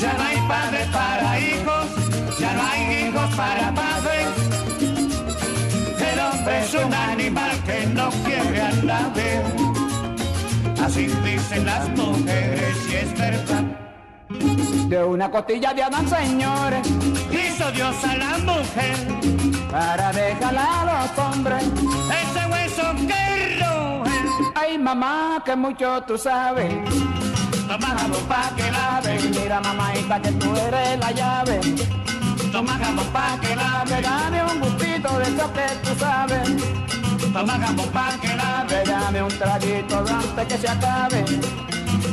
Ya 0.00 0.12
no 0.14 0.24
hay 0.24 0.36
padres 0.48 0.88
para 0.88 1.40
hijos, 1.40 1.86
ya 2.40 2.52
no 2.54 2.62
hay 2.70 3.06
hijos 3.06 3.34
para 3.36 3.72
padres. 3.72 4.26
El 6.10 6.18
hombre 6.20 6.58
es 6.64 6.74
un 6.74 6.92
animal 6.92 7.50
que 7.64 7.86
no 7.98 8.10
quiere 8.24 8.60
a 8.62 8.72
nadie. 8.82 9.42
Así 10.84 11.06
dicen 11.06 11.64
las 11.64 11.88
mujeres 11.90 12.76
y 12.90 12.94
es 12.96 13.18
verdad. 13.18 13.64
De 14.88 15.04
una 15.04 15.30
costilla 15.30 15.72
de 15.72 15.84
Adán, 15.84 16.08
señores, 16.08 16.86
hizo 17.30 17.70
Dios 17.70 17.96
a 18.04 18.16
la 18.16 18.38
mujer 18.38 18.96
para 19.70 20.12
dejarla 20.12 20.66
a 20.80 20.84
los 20.90 21.18
hombres. 21.26 21.62
Ese 21.62 22.46
hueso 22.50 22.82
que. 23.06 23.26
Ay, 24.54 24.78
mamá, 24.78 25.42
que 25.44 25.56
mucho 25.56 26.02
tú 26.06 26.16
sabes. 26.18 26.72
Toma 27.68 27.88
jabón 27.98 28.24
pa' 28.28 28.50
que 28.56 28.70
lave. 28.70 29.18
Mira, 29.34 29.60
mamáita, 29.60 30.20
que 30.20 30.32
tú 30.32 30.54
eres 30.56 30.98
la 30.98 31.10
llave. 31.12 31.60
Toma 32.52 32.72
jabón 32.78 33.06
pa' 33.12 33.38
que 33.40 33.56
lave. 33.56 34.02
Dame 34.02 34.44
un 34.44 34.60
gustito 34.60 35.18
de 35.18 35.24
eso 35.24 35.52
que 35.52 35.66
tú 35.84 35.98
sabes. 35.98 36.48
Toma 37.32 37.54
jabón 37.58 37.88
pa' 37.90 38.18
que 38.20 38.36
lave. 38.36 38.84
Dame 38.84 39.22
un 39.22 39.38
traguito 39.38 39.98
antes 39.98 40.46
que 40.46 40.58
se 40.58 40.68
acabe. 40.68 41.24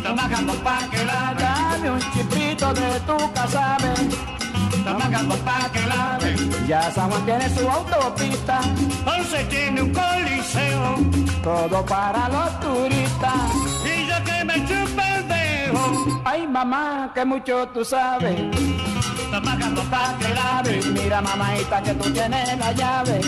Toma 0.04 0.24
jabón 0.24 0.58
pa' 0.64 0.88
que 0.92 1.06
lave. 1.06 1.44
Dame 1.44 1.92
un 1.92 2.00
chipito 2.14 2.74
de 2.74 3.00
tu 3.08 3.34
casabe. 3.34 3.94
Toma 4.84 5.06
jabón 5.12 5.40
pa' 5.40 5.70
que 5.72 5.82
lave. 5.88 6.36
Ya 6.68 6.92
San 6.92 7.10
Juan 7.10 7.26
tiene 7.26 7.50
su 7.50 7.70
autopista. 7.70 8.60
Once 9.06 9.44
tiene 9.46 9.82
un 9.82 9.94
coliseo. 9.94 10.98
Todo 11.42 11.86
para 11.86 12.28
los 12.30 12.60
turistas. 12.60 13.50
Y 13.86 14.08
yo 14.08 14.18
que 14.26 14.44
me 14.44 14.56
chupa 14.68 15.04
el 15.16 15.28
dedo. 15.28 16.22
Ay, 16.26 16.48
mamá, 16.48 17.12
que 17.14 17.24
mucho 17.24 17.68
tú 17.74 17.86
sabes. 17.86 18.42
Toma 19.32 19.58
pa' 19.90 20.16
que 20.20 20.30
lave, 20.34 20.82
mira 20.92 21.22
mamaita 21.22 21.82
que 21.82 21.94
tú 21.96 22.12
tienes 22.12 22.58
la 22.60 22.72
llave. 22.74 23.22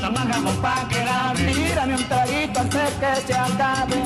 Toma 0.00 0.26
pa' 0.60 0.88
que 0.88 1.04
lave, 1.04 1.54
mírame 1.54 1.94
un 1.94 2.04
traguito 2.04 2.60
antes 2.60 2.90
que 3.00 3.12
se 3.26 3.34
acabe. 3.34 4.02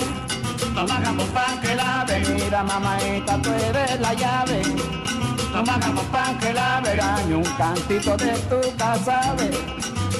Toma 0.74 1.00
pa' 1.34 1.60
que 1.60 1.74
lave, 1.74 2.20
mira 2.34 2.62
mamaita 2.62 3.38
tú 3.42 3.50
eres 3.50 4.00
la 4.00 4.14
llave. 4.14 5.07
Toma 5.52 5.78
pa' 6.12 6.38
que 6.38 6.52
lave, 6.52 6.96
dame 6.96 7.34
un 7.36 7.44
cantito 7.56 8.16
de 8.16 8.32
tu 8.50 8.76
casa, 8.76 9.34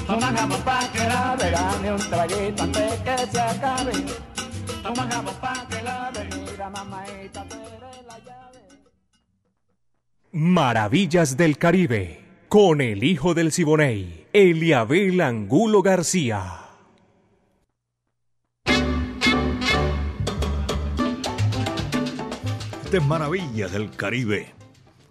Toma 0.07 0.33
pa' 0.65 0.89
que 0.93 1.05
lave, 1.07 1.51
dame 1.51 1.93
un 1.93 2.11
traguito 2.11 2.63
antes 2.63 3.01
que 3.01 3.17
se 3.31 3.41
acabe. 3.41 3.93
Toma 4.83 5.07
pa' 5.41 5.67
que 5.69 5.83
lave, 5.83 6.29
mira 6.35 6.71
mamaita 6.71 7.45
la 8.07 8.19
llave. 8.19 8.61
Maravillas 10.33 11.37
del 11.37 11.59
Caribe, 11.59 12.25
con 12.49 12.81
el 12.81 13.05
hijo 13.05 13.35
del 13.35 13.53
Siboney, 13.53 14.27
Eliabel 14.33 15.21
Angulo 15.21 15.83
García. 15.83 16.69
Estas 22.85 23.07
Maravillas 23.07 23.71
del 23.73 23.91
Caribe. 23.91 24.58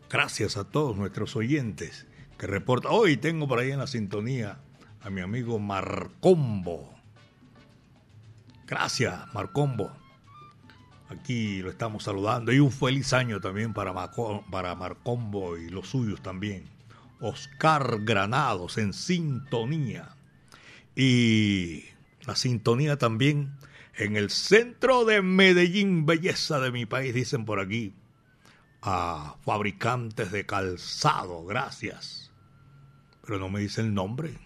Gracias 0.10 0.56
a 0.56 0.64
todos 0.64 0.96
nuestros 0.96 1.36
oyentes 1.36 2.08
que 2.38 2.48
reportan. 2.48 2.94
Hoy 2.94 3.18
tengo 3.18 3.46
por 3.46 3.60
ahí 3.60 3.72
en 3.72 3.80
la 3.80 3.88
sintonía 3.88 4.58
a 5.02 5.10
mi 5.10 5.20
amigo 5.20 5.60
Marcombo. 5.60 6.94
Gracias, 8.66 9.34
Marcombo. 9.34 9.92
Aquí 11.10 11.62
lo 11.62 11.70
estamos 11.70 12.04
saludando. 12.04 12.54
Y 12.54 12.60
un 12.60 12.72
feliz 12.72 13.12
año 13.12 13.42
también 13.42 13.74
para, 13.74 13.94
para 14.50 14.76
Marcombo 14.76 15.58
y 15.58 15.68
los 15.68 15.90
suyos 15.90 16.22
también. 16.22 16.64
Oscar 17.20 18.00
Granados 18.06 18.78
en 18.78 18.94
sintonía. 18.94 20.16
Y 20.96 21.84
la 22.26 22.38
sintonía 22.38 22.98
también 22.98 23.58
en 23.98 24.16
el 24.16 24.30
centro 24.30 25.04
de 25.04 25.22
Medellín, 25.22 26.06
belleza 26.06 26.62
de 26.62 26.72
mi 26.72 26.86
país, 26.86 27.14
dicen 27.14 27.44
por 27.44 27.60
aquí. 27.60 27.94
A 28.82 29.36
fabricantes 29.44 30.32
de 30.32 30.46
calzado, 30.46 31.46
gracias. 31.46 32.32
Pero 33.26 33.40
no 33.40 33.50
me 33.50 33.60
dice 33.60 33.82
el 33.82 33.94
nombre. 33.94 34.38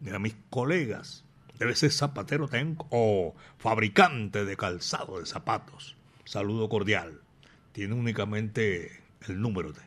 Ni 0.00 0.10
a 0.10 0.18
mis 0.18 0.34
colegas 0.48 1.24
debe 1.58 1.76
ser 1.76 1.92
zapatero 1.92 2.48
tengo 2.48 2.86
o 2.90 3.34
fabricante 3.58 4.44
de 4.44 4.56
calzado 4.56 5.20
de 5.20 5.26
zapatos. 5.26 5.96
Saludo 6.24 6.68
cordial. 6.68 7.20
Tiene 7.72 7.94
únicamente 7.94 9.02
el 9.28 9.40
número 9.40 9.72
de. 9.72 9.82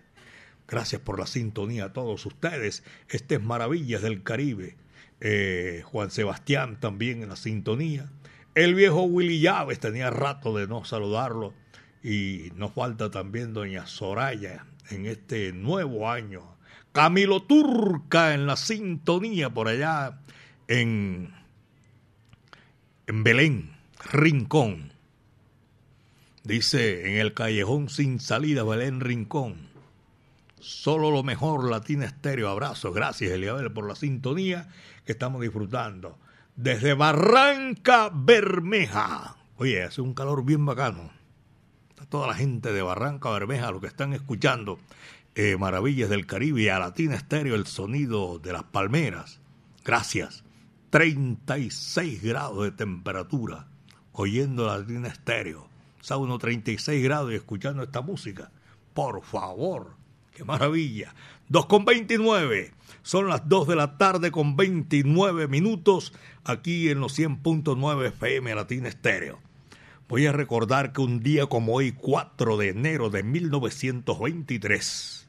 Gracias 0.67 1.01
por 1.01 1.19
la 1.19 1.27
sintonía 1.27 1.85
a 1.85 1.93
todos 1.93 2.25
ustedes. 2.25 2.83
Este 3.09 3.35
es 3.35 3.43
Maravillas 3.43 4.01
del 4.01 4.23
Caribe. 4.23 4.77
Eh, 5.19 5.81
Juan 5.85 6.11
Sebastián 6.11 6.79
también 6.79 7.23
en 7.23 7.29
la 7.29 7.35
sintonía. 7.35 8.11
El 8.55 8.75
viejo 8.75 9.03
Willy 9.03 9.39
Llaves 9.39 9.79
tenía 9.79 10.09
rato 10.09 10.55
de 10.55 10.67
no 10.67 10.85
saludarlo. 10.85 11.53
Y 12.03 12.51
nos 12.55 12.73
falta 12.73 13.09
también 13.09 13.53
doña 13.53 13.87
Soraya 13.87 14.65
en 14.89 15.05
este 15.05 15.53
nuevo 15.53 16.09
año. 16.09 16.41
Camilo 16.91 17.43
Turca 17.43 18.33
en 18.33 18.45
la 18.45 18.57
sintonía 18.57 19.49
por 19.49 19.67
allá 19.67 20.19
en 20.67 21.33
en 23.07 23.23
Belén, 23.23 23.75
Rincón. 24.11 24.93
Dice 26.43 27.09
en 27.09 27.19
el 27.19 27.33
callejón 27.33 27.89
sin 27.89 28.19
salida, 28.19 28.63
Belén 28.63 28.99
Rincón. 28.99 29.55
Solo 30.59 31.11
lo 31.11 31.23
mejor, 31.23 31.69
Latina 31.69 32.05
Estéreo. 32.05 32.49
Abrazos. 32.49 32.93
Gracias, 32.93 33.31
Eliabel, 33.31 33.71
por 33.71 33.87
la 33.87 33.95
sintonía 33.95 34.69
que 35.05 35.11
estamos 35.11 35.41
disfrutando. 35.41 36.17
Desde 36.55 36.93
Barranca 36.93 38.09
Bermeja. 38.13 39.35
Oye, 39.57 39.83
hace 39.83 40.01
un 40.01 40.13
calor 40.13 40.45
bien 40.45 40.65
bacano. 40.65 41.11
A 42.03 42.05
toda 42.05 42.27
la 42.27 42.33
gente 42.33 42.73
de 42.73 42.81
Barranca 42.81 43.29
Bermeja, 43.29 43.71
los 43.71 43.79
que 43.79 43.87
están 43.87 44.11
escuchando 44.11 44.77
eh, 45.35 45.55
Maravillas 45.57 46.09
del 46.09 46.25
Caribe, 46.25 46.69
a 46.69 46.77
Latina 46.77 47.15
Estéreo, 47.15 47.55
el 47.55 47.65
sonido 47.65 48.39
de 48.39 48.51
las 48.51 48.63
palmeras. 48.63 49.39
Gracias. 49.85 50.43
36 50.89 52.21
grados 52.21 52.61
de 52.65 52.71
temperatura, 52.71 53.67
oyendo 54.11 54.67
la 54.67 54.79
Latina 54.79 55.07
Estéreo. 55.07 55.69
Está 56.01 56.17
uno 56.17 56.37
36 56.37 57.01
grados 57.01 57.31
y 57.31 57.35
escuchando 57.35 57.83
esta 57.83 58.01
música. 58.01 58.51
Por 58.93 59.23
favor, 59.23 59.95
qué 60.33 60.43
maravilla. 60.43 61.15
2 61.47 61.67
con 61.67 61.85
29. 61.85 62.73
Son 63.01 63.29
las 63.29 63.47
2 63.47 63.69
de 63.69 63.75
la 63.77 63.97
tarde 63.97 64.29
con 64.29 64.57
29 64.57 65.47
minutos 65.47 66.11
aquí 66.43 66.89
en 66.89 66.99
los 66.99 67.17
100.9 67.17 68.07
FM 68.07 68.55
Latina 68.55 68.89
Estéreo. 68.89 69.39
Voy 70.07 70.27
a 70.27 70.31
recordar 70.31 70.93
que 70.93 71.01
un 71.01 71.21
día 71.21 71.47
como 71.47 71.73
hoy, 71.73 71.93
4 71.93 72.57
de 72.57 72.69
enero 72.69 73.09
de 73.09 73.23
1923, 73.23 75.27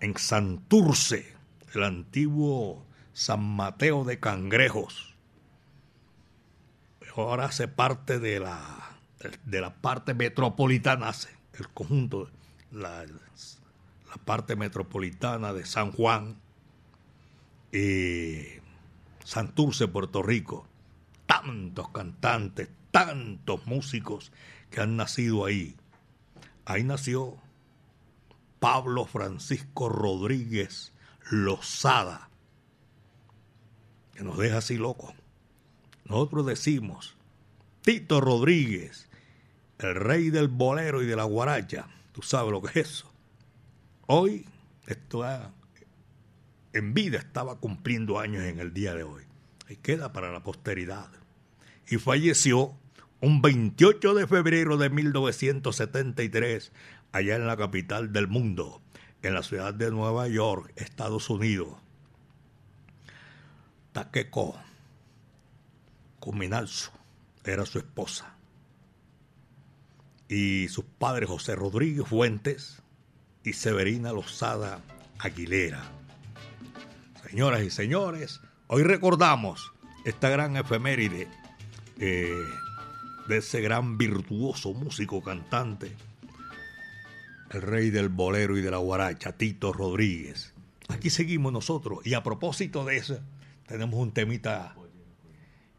en 0.00 0.16
Santurce, 0.16 1.36
el 1.74 1.84
antiguo 1.84 2.86
San 3.12 3.44
Mateo 3.44 4.04
de 4.04 4.18
Cangrejos. 4.20 5.14
Ahora 7.16 7.46
hace 7.46 7.66
parte 7.68 8.18
de 8.18 8.40
la, 8.40 8.98
de 9.44 9.60
la 9.60 9.74
parte 9.74 10.14
metropolitana, 10.14 11.12
el 11.58 11.68
conjunto, 11.68 12.30
la, 12.70 13.04
la 13.04 14.16
parte 14.24 14.56
metropolitana 14.56 15.52
de 15.52 15.66
San 15.66 15.92
Juan 15.92 16.40
y 17.70 18.44
Santurce, 19.24 19.88
Puerto 19.88 20.22
Rico. 20.22 20.66
Tantos 21.26 21.90
cantantes, 21.90 22.70
tantos 22.92 23.66
músicos 23.66 24.30
que 24.70 24.80
han 24.80 24.96
nacido 24.96 25.44
ahí. 25.44 25.74
Ahí 26.64 26.84
nació 26.84 27.36
Pablo 28.60 29.06
Francisco 29.06 29.88
Rodríguez 29.88 30.92
Lozada, 31.28 32.28
que 34.14 34.22
nos 34.22 34.38
deja 34.38 34.58
así 34.58 34.76
locos. 34.76 35.12
Nosotros 36.04 36.46
decimos, 36.46 37.16
Tito 37.82 38.20
Rodríguez, 38.20 39.08
el 39.78 39.96
rey 39.96 40.30
del 40.30 40.46
bolero 40.46 41.02
y 41.02 41.06
de 41.06 41.16
la 41.16 41.24
guaracha, 41.24 41.88
tú 42.12 42.22
sabes 42.22 42.52
lo 42.52 42.62
que 42.62 42.78
es 42.80 42.88
eso. 42.88 43.12
Hoy, 44.06 44.46
esto 44.86 45.24
en 46.72 46.94
vida 46.94 47.18
estaba 47.18 47.58
cumpliendo 47.58 48.18
años 48.18 48.44
en 48.44 48.60
el 48.60 48.72
día 48.72 48.94
de 48.94 49.02
hoy. 49.02 49.24
Y 49.68 49.76
queda 49.76 50.12
para 50.12 50.30
la 50.30 50.42
posteridad. 50.42 51.10
Y 51.88 51.96
falleció 51.96 52.76
un 53.22 53.40
28 53.40 54.14
de 54.14 54.26
febrero 54.26 54.76
de 54.76 54.90
1973, 54.90 56.72
allá 57.12 57.36
en 57.36 57.46
la 57.46 57.56
capital 57.56 58.12
del 58.12 58.26
mundo, 58.26 58.82
en 59.22 59.34
la 59.34 59.44
ciudad 59.44 59.72
de 59.72 59.92
Nueva 59.92 60.26
York, 60.26 60.72
Estados 60.74 61.30
Unidos. 61.30 61.68
Taqueco 63.92 64.56
Cuminalzo 66.18 66.90
era 67.44 67.64
su 67.64 67.78
esposa. 67.78 68.34
Y 70.28 70.66
sus 70.68 70.84
padres 70.84 71.28
José 71.28 71.54
Rodríguez 71.54 72.08
Fuentes 72.08 72.82
y 73.44 73.52
Severina 73.52 74.12
Lozada 74.12 74.80
Aguilera. 75.20 75.82
Señoras 77.28 77.62
y 77.62 77.70
señores, 77.70 78.40
hoy 78.66 78.82
recordamos 78.82 79.72
esta 80.04 80.28
gran 80.28 80.56
efeméride 80.56 81.28
eh, 82.00 82.34
de 83.32 83.38
ese 83.38 83.62
gran 83.62 83.96
virtuoso 83.96 84.74
músico 84.74 85.22
cantante, 85.22 85.96
el 87.50 87.62
rey 87.62 87.88
del 87.88 88.10
bolero 88.10 88.58
y 88.58 88.60
de 88.60 88.70
la 88.70 88.76
guaracha, 88.76 89.32
Tito 89.32 89.72
Rodríguez. 89.72 90.52
Aquí 90.88 91.08
seguimos 91.08 91.50
nosotros 91.50 92.00
y 92.04 92.12
a 92.12 92.22
propósito 92.22 92.84
de 92.84 92.98
eso, 92.98 93.18
tenemos 93.66 93.98
un 93.98 94.12
temita, 94.12 94.74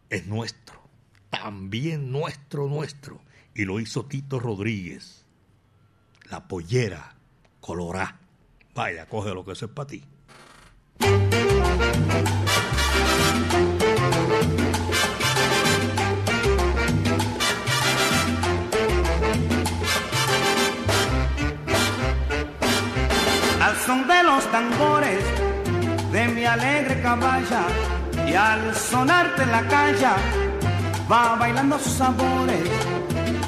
es 0.10 0.26
nuestro, 0.26 0.82
también 1.30 2.12
nuestro, 2.12 2.68
nuestro. 2.68 3.22
Y 3.54 3.66
lo 3.66 3.80
hizo 3.80 4.06
Tito 4.06 4.40
Rodríguez. 4.40 5.26
La 6.32 6.48
pollera 6.48 7.16
colorá. 7.60 8.20
Vaya, 8.74 9.08
coge 9.08 9.32
lo 9.32 9.46
que 9.46 9.52
eso 9.52 9.68
es 9.68 9.72
para 9.72 9.88
ti. 9.88 10.04
Son 23.86 24.08
de 24.08 24.24
los 24.24 24.44
tambores 24.52 25.24
de 26.12 26.28
mi 26.28 26.46
alegre 26.46 27.02
caballa 27.02 27.64
y 28.28 28.34
al 28.34 28.76
sonarte 28.76 29.46
la 29.46 29.62
calla 29.68 30.16
va 31.12 31.36
bailando 31.36 31.78
sus 31.80 31.94
sabores. 31.94 32.70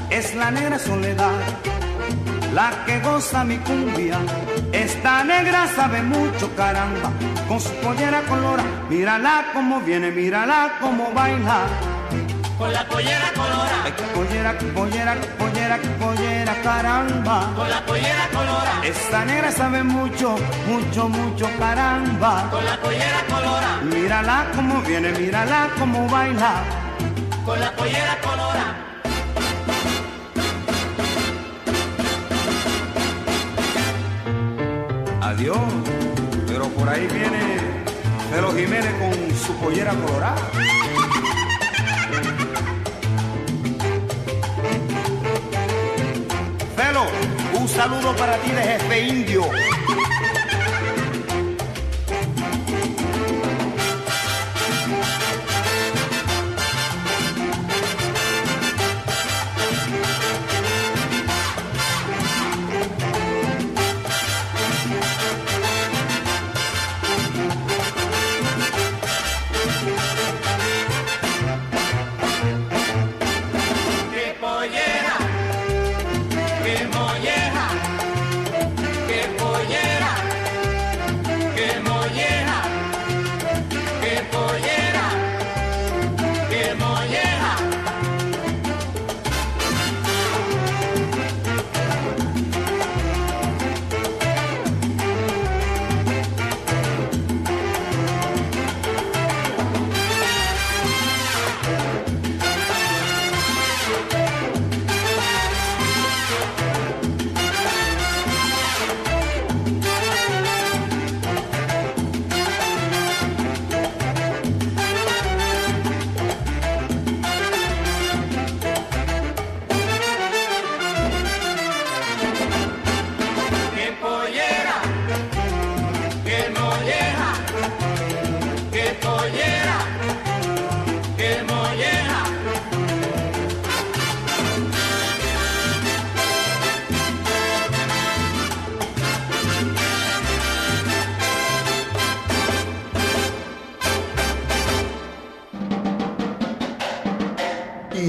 Es 0.10 0.36
la 0.36 0.52
negra 0.52 0.78
soledad 0.80 1.40
la 2.54 2.72
que 2.86 3.00
goza 3.00 3.44
mi 3.44 3.58
cumbia. 3.58 4.18
Esta 4.72 5.24
negra 5.24 5.68
sabe 5.76 6.02
mucho, 6.02 6.54
caramba, 6.56 7.12
con 7.48 7.60
su 7.60 7.72
pollera 7.82 8.22
colora. 8.22 8.64
Mírala 8.90 9.46
como 9.54 9.82
viene, 9.82 10.12
mírala 10.12 10.78
como 10.82 11.12
baila. 11.12 11.68
Con 12.58 12.72
la 12.72 12.86
pollera 12.88 13.32
colora, 13.36 13.84
Ay, 13.84 13.94
pollera, 14.14 14.58
pollera, 14.74 15.16
pollera, 15.38 15.78
pollera, 16.00 16.54
caramba. 16.64 17.52
con 17.56 17.70
la 17.70 17.86
pollera 17.86 18.28
colora, 18.34 18.72
Esta 18.84 19.26
negra 19.26 19.52
sabe 19.52 19.84
mucho, 19.84 20.36
mucho, 20.68 21.10
mucho, 21.10 21.50
caramba. 21.60 22.48
con 22.50 22.64
la 22.66 22.78
pollera 22.78 23.22
colora, 23.30 23.80
Mírala 23.84 24.48
como 24.56 24.82
viene, 24.82 25.12
mírala 25.12 25.70
como 25.78 26.08
baila. 26.08 26.64
con 27.46 27.60
la 27.60 27.72
pollera 27.74 28.18
colora. 28.22 28.66
Adiós, 35.22 35.58
pero 36.48 36.66
por 36.70 36.88
ahí 36.90 37.08
viene 37.08 37.58
Felo 38.32 38.52
Jiménez 38.54 38.94
con 39.00 39.36
su 39.36 39.54
pollera 39.60 39.92
colorada. 39.94 40.36
Saludo 47.76 48.16
para 48.16 48.38
ti 48.38 48.52
de 48.52 48.62
jefe 48.62 49.00
indio. 49.02 49.44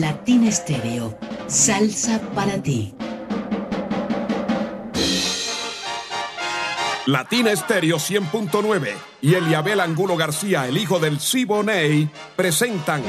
Latina 0.00 0.48
Estéreo, 0.48 1.16
salsa 1.46 2.20
para 2.34 2.62
ti. 2.62 2.94
Latina 7.06 7.50
Estéreo 7.50 7.96
100.9 7.96 8.92
y 9.22 9.34
Eliabel 9.34 9.80
Angulo 9.80 10.16
García, 10.16 10.66
el 10.66 10.76
hijo 10.76 10.98
del 10.98 11.18
Siboney, 11.18 12.10
presentan 12.34 13.02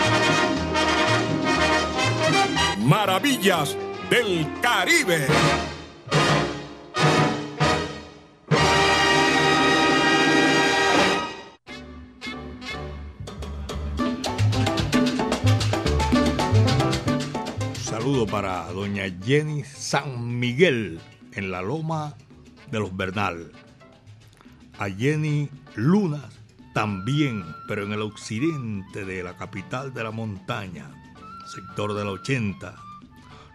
Maravillas 2.86 3.76
del 4.10 4.48
Caribe. 4.62 5.28
Para 18.26 18.66
doña 18.74 19.04
Jenny 19.24 19.64
San 19.64 20.40
Miguel 20.40 21.00
en 21.34 21.52
la 21.52 21.62
Loma 21.62 22.16
de 22.72 22.80
los 22.80 22.98
Bernal. 22.98 23.52
A 24.80 24.90
Jenny 24.90 25.50
Lunas 25.76 26.26
también, 26.74 27.46
pero 27.68 27.84
en 27.84 27.94
el 27.94 28.02
occidente 28.02 29.06
de 29.06 29.22
la 29.22 29.38
capital 29.38 29.94
de 29.94 30.04
la 30.04 30.10
montaña, 30.10 30.90
sector 31.54 31.94
de 31.94 32.06
la 32.06 32.12
80. 32.12 32.76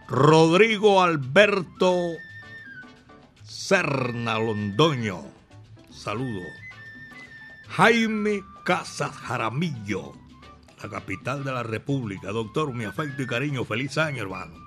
Rodrigo 0.07 1.03
Alberto 1.03 2.13
Serna 3.43 4.39
Londoño. 4.39 5.25
Saludo. 5.91 6.47
Jaime 7.67 8.43
Casas 8.63 9.11
Jaramillo, 9.11 10.13
la 10.81 10.89
capital 10.89 11.43
de 11.43 11.51
la 11.51 11.63
República. 11.63 12.31
Doctor, 12.31 12.73
mi 12.73 12.85
afecto 12.85 13.21
y 13.21 13.27
cariño, 13.27 13.65
feliz 13.65 13.97
año, 13.97 14.21
hermano. 14.21 14.62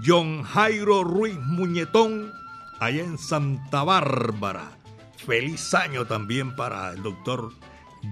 John 0.00 0.42
Jairo 0.42 1.04
Ruiz 1.04 1.38
Muñetón, 1.38 2.32
allá 2.80 3.04
en 3.04 3.18
Santa 3.18 3.84
Bárbara. 3.84 4.72
Feliz 5.18 5.74
año 5.74 6.06
también 6.06 6.56
para 6.56 6.92
el 6.92 7.02
doctor 7.02 7.52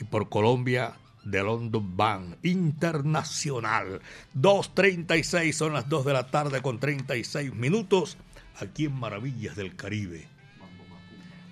Y 0.00 0.04
por 0.04 0.28
Colombia, 0.28 0.94
de 1.30 1.42
London 1.42 1.96
Band 1.96 2.36
Internacional. 2.42 4.00
2.36 4.34 5.52
son 5.52 5.72
las 5.74 5.88
2 5.88 6.04
de 6.04 6.12
la 6.12 6.26
tarde 6.26 6.62
con 6.62 6.78
36 6.78 7.54
minutos 7.54 8.16
aquí 8.60 8.86
en 8.86 8.94
Maravillas 8.94 9.56
del 9.56 9.76
Caribe. 9.76 10.26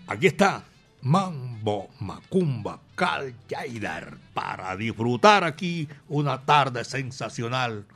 Aquí 0.06 0.28
está 0.28 0.64
Mambo 1.02 1.90
Macumba 2.00 2.80
Cal 2.94 3.34
para 4.32 4.76
disfrutar 4.76 5.44
aquí 5.44 5.88
una 6.08 6.44
tarde 6.44 6.84
sensacional 6.84 7.86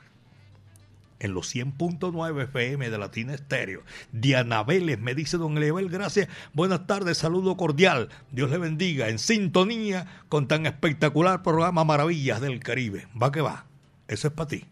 en 1.21 1.35
los 1.35 1.55
100.9 1.55 2.45
FM 2.45 2.91
de 2.91 2.99
Latina 2.99 3.35
Estéreo. 3.35 3.83
Diana 4.11 4.65
Vélez 4.65 4.99
me 4.99 5.15
dice 5.15 5.37
don 5.37 5.61
Level, 5.61 5.89
gracias. 5.89 6.29
Buenas 6.53 6.87
tardes, 6.87 7.19
saludo 7.19 7.57
cordial. 7.57 8.09
Dios 8.33 8.51
le 8.51 8.59
bendiga. 8.59 9.09
En 9.09 9.19
sintonía 9.19 10.07
con 10.29 10.49
tan 10.49 10.67
espectacular 10.67 11.43
programa 11.43 11.85
Maravillas 11.85 12.41
del 12.41 12.61
Caribe. 12.61 13.07
Va 13.21 13.31
que 13.31 13.41
va. 13.41 13.67
Eso 14.09 14.27
es 14.27 14.35
para 14.35 14.49
ti. 14.49 14.70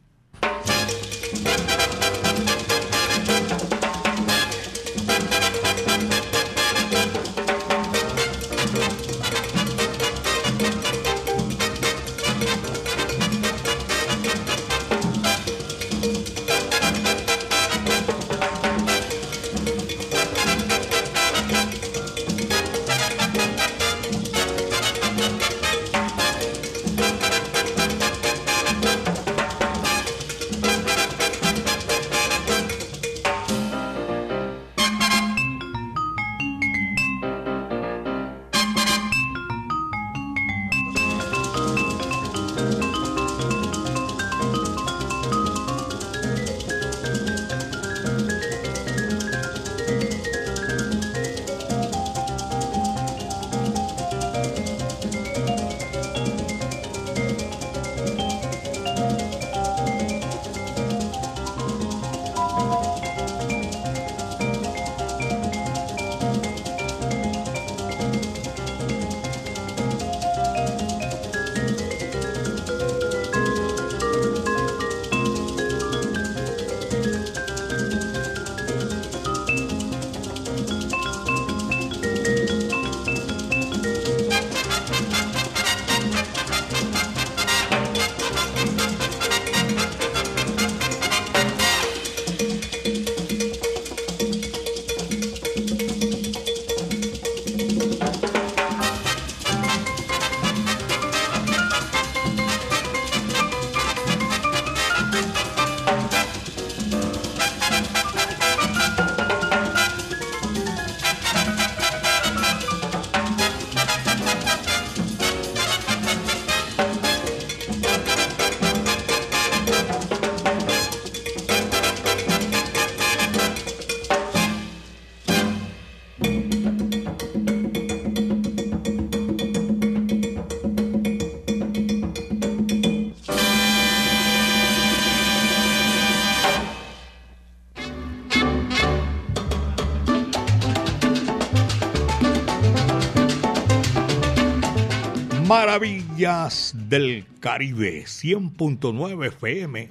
Maravillas 145.49 146.75
del 146.75 147.25
Caribe, 147.41 148.05
100.9 148.05 149.29
FM, 149.29 149.89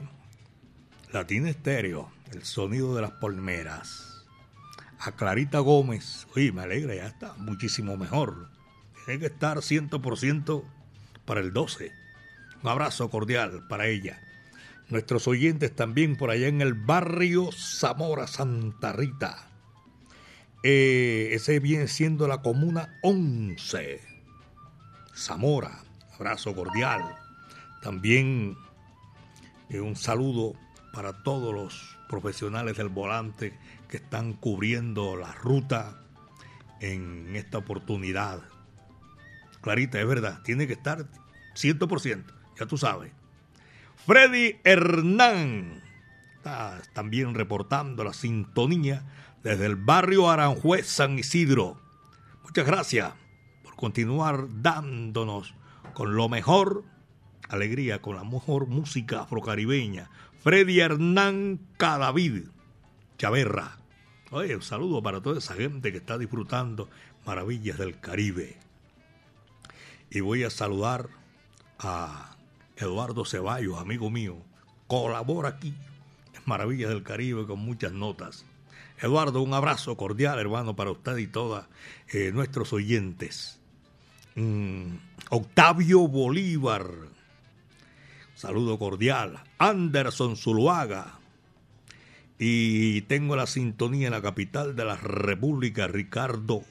Latina 1.11 1.49
Estéreo, 1.49 2.11
el 2.31 2.43
sonido 2.43 2.93
de 2.93 3.01
las 3.01 3.13
palmeras. 3.13 4.27
A 4.99 5.13
Clarita 5.13 5.57
Gómez, 5.57 6.27
oye, 6.35 6.51
me 6.51 6.61
alegra, 6.61 6.93
ya 6.93 7.07
está 7.07 7.33
muchísimo 7.37 7.97
mejor. 7.97 8.51
Tiene 9.03 9.19
que 9.19 9.25
estar 9.25 9.57
100% 9.57 10.63
para 11.25 11.39
el 11.39 11.51
12. 11.53 11.91
Un 12.61 12.69
abrazo 12.69 13.09
cordial 13.09 13.65
para 13.67 13.87
ella. 13.87 14.21
Nuestros 14.89 15.27
oyentes 15.27 15.75
también 15.75 16.17
por 16.17 16.29
allá 16.29 16.49
en 16.49 16.61
el 16.61 16.75
barrio 16.75 17.49
Zamora 17.51 18.27
Santa 18.27 18.93
Rita. 18.93 19.49
Eh, 20.61 21.29
ese 21.31 21.59
viene 21.59 21.87
siendo 21.87 22.27
la 22.27 22.43
comuna 22.43 22.99
11 23.01 24.16
Zamora. 25.17 25.83
Abrazo 26.15 26.55
cordial. 26.55 27.03
También 27.81 28.57
eh, 29.69 29.79
un 29.79 29.95
saludo 29.95 30.53
para 30.93 31.23
todos 31.23 31.53
los 31.53 31.97
profesionales 32.07 32.77
del 32.77 32.89
volante 32.89 33.57
que 33.89 33.97
están 33.97 34.33
cubriendo 34.33 35.15
la 35.15 35.33
ruta 35.33 36.01
en 36.79 37.35
esta 37.35 37.57
oportunidad. 37.57 38.41
Clarita, 39.61 39.99
es 39.99 40.07
verdad, 40.07 40.41
tiene 40.43 40.67
que 40.67 40.73
estar 40.73 41.05
100%, 41.55 42.23
ya 42.59 42.65
tú 42.65 42.77
sabes. 42.77 43.11
Freddy 44.05 44.55
Hernán 44.63 45.83
está 46.37 46.81
también 46.93 47.33
reportando 47.33 48.03
la 48.03 48.13
sintonía 48.13 49.03
desde 49.43 49.65
el 49.65 49.75
barrio 49.75 50.29
Aranjuez, 50.29 50.87
San 50.87 51.19
Isidro. 51.19 51.79
Muchas 52.43 52.65
gracias 52.65 53.13
continuar 53.77 54.47
dándonos 54.61 55.53
con 55.93 56.15
lo 56.15 56.27
mejor, 56.27 56.83
alegría, 57.47 58.01
con 58.01 58.17
la 58.17 58.25
mejor 58.25 58.67
música 58.67 59.21
afrocaribeña. 59.21 60.09
Freddy 60.41 60.81
Hernán 60.81 61.59
Cadavid, 61.77 62.47
Chaverra. 63.17 63.77
Oye, 64.31 64.55
un 64.55 64.61
saludo 64.61 65.01
para 65.01 65.21
toda 65.21 65.37
esa 65.37 65.53
gente 65.53 65.91
que 65.91 65.99
está 65.99 66.17
disfrutando 66.17 66.89
maravillas 67.25 67.77
del 67.77 67.99
Caribe. 67.99 68.57
Y 70.09 70.19
voy 70.19 70.43
a 70.43 70.49
saludar 70.49 71.09
a 71.79 72.35
Eduardo 72.75 73.25
Ceballos, 73.25 73.79
amigo 73.79 74.09
mío. 74.09 74.37
Colabora 74.87 75.49
aquí 75.49 75.73
en 76.33 76.41
Maravillas 76.45 76.89
del 76.89 77.03
Caribe 77.03 77.45
con 77.45 77.59
muchas 77.59 77.91
notas. 77.91 78.45
Eduardo, 78.99 79.41
un 79.41 79.53
abrazo 79.53 79.95
cordial, 79.95 80.39
hermano, 80.39 80.75
para 80.75 80.91
usted 80.91 81.17
y 81.17 81.27
todos 81.27 81.65
eh, 82.11 82.31
nuestros 82.33 82.73
oyentes. 82.73 83.56
Mm, 84.37 84.97
Octavio 85.31 86.07
Bolívar, 86.07 86.85
saludo 88.35 88.77
cordial. 88.77 89.39
Anderson 89.57 90.37
Zuluaga, 90.37 91.15
Y 92.37 93.01
tengo 93.01 93.35
la 93.35 93.47
sintonía 93.47 94.07
en 94.07 94.13
la 94.13 94.21
capital 94.21 94.75
de 94.75 94.85
la 94.85 94.95
República, 94.95 95.87
Ricardo 95.87 96.61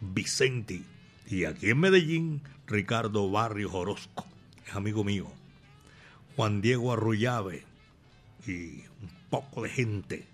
Vicenti. 0.00 0.84
Y 1.30 1.44
aquí 1.44 1.70
en 1.70 1.78
Medellín, 1.78 2.42
Ricardo 2.66 3.30
Barrios 3.30 3.72
Orozco, 3.74 4.26
es 4.66 4.74
amigo 4.74 5.04
mío. 5.04 5.28
Juan 6.34 6.60
Diego 6.60 6.92
Arrullave 6.92 7.62
y 8.44 8.80
un 9.02 9.10
poco 9.30 9.62
de 9.62 9.68
gente 9.68 10.26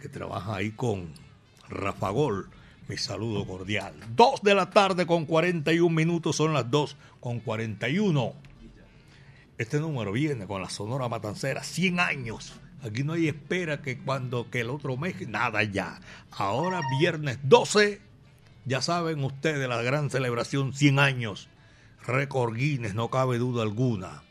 que 0.00 0.08
trabaja 0.08 0.54
ahí 0.54 0.70
con 0.70 1.08
Rafa 1.68 2.10
Gol. 2.10 2.48
Mi 2.88 2.96
saludo 2.96 3.46
cordial. 3.46 3.94
Dos 4.16 4.40
de 4.42 4.54
la 4.54 4.70
tarde 4.70 5.06
con 5.06 5.26
41 5.26 5.94
minutos, 5.94 6.36
son 6.36 6.54
las 6.54 6.70
dos 6.70 6.96
con 7.20 7.38
41. 7.38 8.32
Este 9.58 9.78
número 9.78 10.10
viene 10.12 10.46
con 10.46 10.62
la 10.62 10.70
Sonora 10.70 11.06
Matancera, 11.06 11.62
100 11.62 12.00
años. 12.00 12.54
Aquí 12.82 13.04
no 13.04 13.12
hay 13.12 13.28
espera 13.28 13.82
que 13.82 13.98
cuando 13.98 14.50
que 14.50 14.60
el 14.60 14.70
otro 14.70 14.96
mes, 14.96 15.28
nada 15.28 15.64
ya. 15.64 16.00
Ahora 16.30 16.80
viernes 16.98 17.38
12, 17.42 18.00
ya 18.64 18.80
saben 18.80 19.22
ustedes 19.22 19.68
la 19.68 19.82
gran 19.82 20.08
celebración 20.08 20.72
100 20.72 20.98
años. 20.98 21.48
Récord 22.06 22.54
Guinness, 22.54 22.94
no 22.94 23.10
cabe 23.10 23.36
duda 23.36 23.64
alguna. 23.64 24.22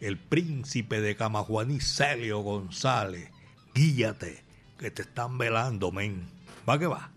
El 0.00 0.18
príncipe 0.18 1.00
de 1.00 1.16
Camajuaní, 1.16 1.80
Celio 1.80 2.40
González. 2.40 3.28
Guíate, 3.74 4.44
que 4.78 4.92
te 4.92 5.02
están 5.02 5.36
velando, 5.36 5.90
men. 5.90 6.28
Va 6.68 6.78
que 6.78 6.86
va. 6.86 7.13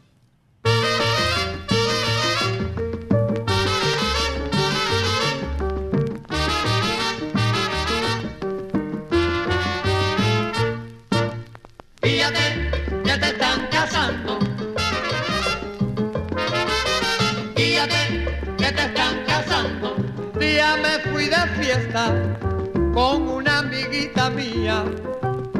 Fíjate 12.01 12.72
que 13.03 13.18
te 13.18 13.28
están 13.28 13.68
casando. 13.72 14.39
Fíjate 17.55 18.26
que 18.58 18.72
te 18.72 18.82
están 18.86 19.26
casando. 19.26 19.95
día 20.39 20.78
me 20.78 20.99
fui 21.12 21.26
de 21.28 21.47
fiesta 21.60 22.14
con 22.93 23.28
una 23.28 23.60
amiguita 23.60 24.30
mía 24.30 24.86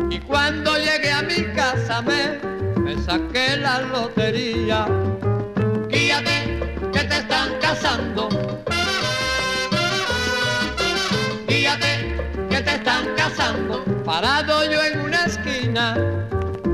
y 0.10 0.20
cuando 0.20 0.78
llegué 0.78 1.12
a 1.12 1.22
mi 1.22 1.44
casa 1.54 2.02
me, 2.02 2.40
me 2.88 2.96
saqué 3.02 3.58
la 3.58 3.82
lotería. 3.82 4.88
Fíjate 5.92 6.38
que 6.94 7.04
te 7.04 7.18
están 7.18 7.50
casando. 7.60 8.30
Fíjate 11.50 11.92
que 12.50 12.62
te 12.62 12.76
están 12.76 13.06
casando. 13.18 13.84
Parado 14.06 14.64
yo 14.72 14.82
en 14.86 15.02
una 15.02 15.26
esquina, 15.26 15.98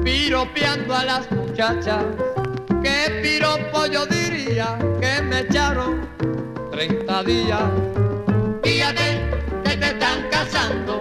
piropeando 0.04 0.94
a 0.94 1.04
las 1.04 1.32
muchachas. 1.32 2.04
¿Qué 2.84 3.00
piropo 3.24 3.88
yo 3.88 4.06
diría 4.06 4.78
que 5.02 5.20
me 5.24 5.40
echaron 5.40 6.08
30 6.72 7.24
días? 7.24 7.64
Fíjate 8.64 9.08
que 9.64 9.78
te 9.78 9.88
están 9.88 10.20
casando. 10.30 11.00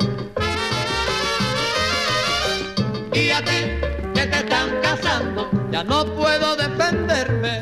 Fíjate 3.12 3.91
que 4.14 4.26
te 4.26 4.38
están 4.38 4.68
casando. 4.82 5.48
Ya 5.70 5.84
no 5.84 6.04
puedo 6.04 6.56
defenderme, 6.56 7.60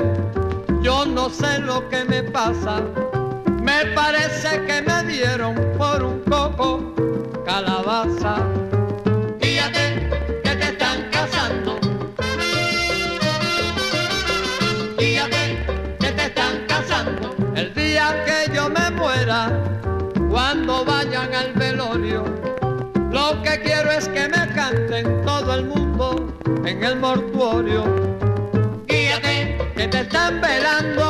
yo 0.82 1.05
no 1.07 1.28
sé 1.30 1.59
lo 1.61 1.88
que 1.88 2.05
me 2.05 2.22
pasa. 2.22 2.82
Me 3.62 3.86
parece 3.94 4.64
que 4.66 4.82
me 4.82 5.03
dieron 5.05 5.55
por 5.78 6.03
un 6.03 6.20
coco 6.20 6.94
calabaza. 7.44 8.36
Fíjate 9.40 10.09
que 10.42 10.51
te 10.57 10.64
están 10.64 11.09
casando. 11.11 11.78
Fíjate 14.98 15.66
que 16.01 16.12
te 16.12 16.24
están 16.24 16.66
casando. 16.66 17.34
El 17.55 17.74
día 17.74 18.24
que 18.24 18.55
yo 18.55 18.68
me 18.70 18.90
muera, 18.90 19.51
cuando 20.30 20.84
vayan 20.84 21.34
al 21.34 21.53
velorio, 21.53 22.24
lo 23.11 23.42
que 23.42 23.61
quiero 23.62 23.90
es 23.90 24.09
que 24.09 24.28
me 24.28 24.53
canten 24.55 25.22
todo 25.24 25.55
el 25.55 25.64
mundo 25.66 26.30
en 26.71 26.85
el 26.85 26.97
mortuorio. 26.97 27.83
Fíjate 28.89 29.59
Que 29.77 29.89
te 29.89 30.01
están 30.01 30.41
velando, 30.41 31.10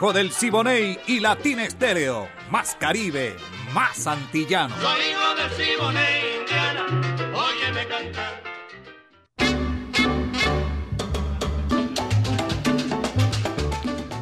hijo 0.00 0.14
del 0.14 0.32
Siboney 0.32 0.98
y 1.08 1.20
Latín 1.20 1.60
Estéreo. 1.60 2.26
Más 2.50 2.74
Caribe, 2.74 3.36
más 3.74 4.06
antillano. 4.06 4.74
Soy 4.80 4.98
hijo 5.10 5.34
del 5.34 5.50
Siboney, 5.50 6.38
Indiana, 6.40 6.86
óyeme 7.34 7.86
cantar. 7.86 8.42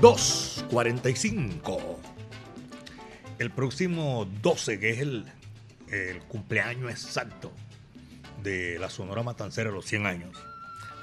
Dos 0.01 0.65
45. 0.69 2.01
El 3.39 3.51
próximo 3.53 4.29
12, 4.43 4.81
que 4.81 4.91
es 4.91 4.99
el, 4.99 5.33
el 5.93 6.19
cumpleaños 6.23 6.91
exacto 6.91 7.53
de 8.43 8.81
la 8.81 8.91
Sonora 8.91 9.23
Matancera, 9.23 9.71
los 9.71 9.85
100 9.85 10.07
años, 10.07 10.37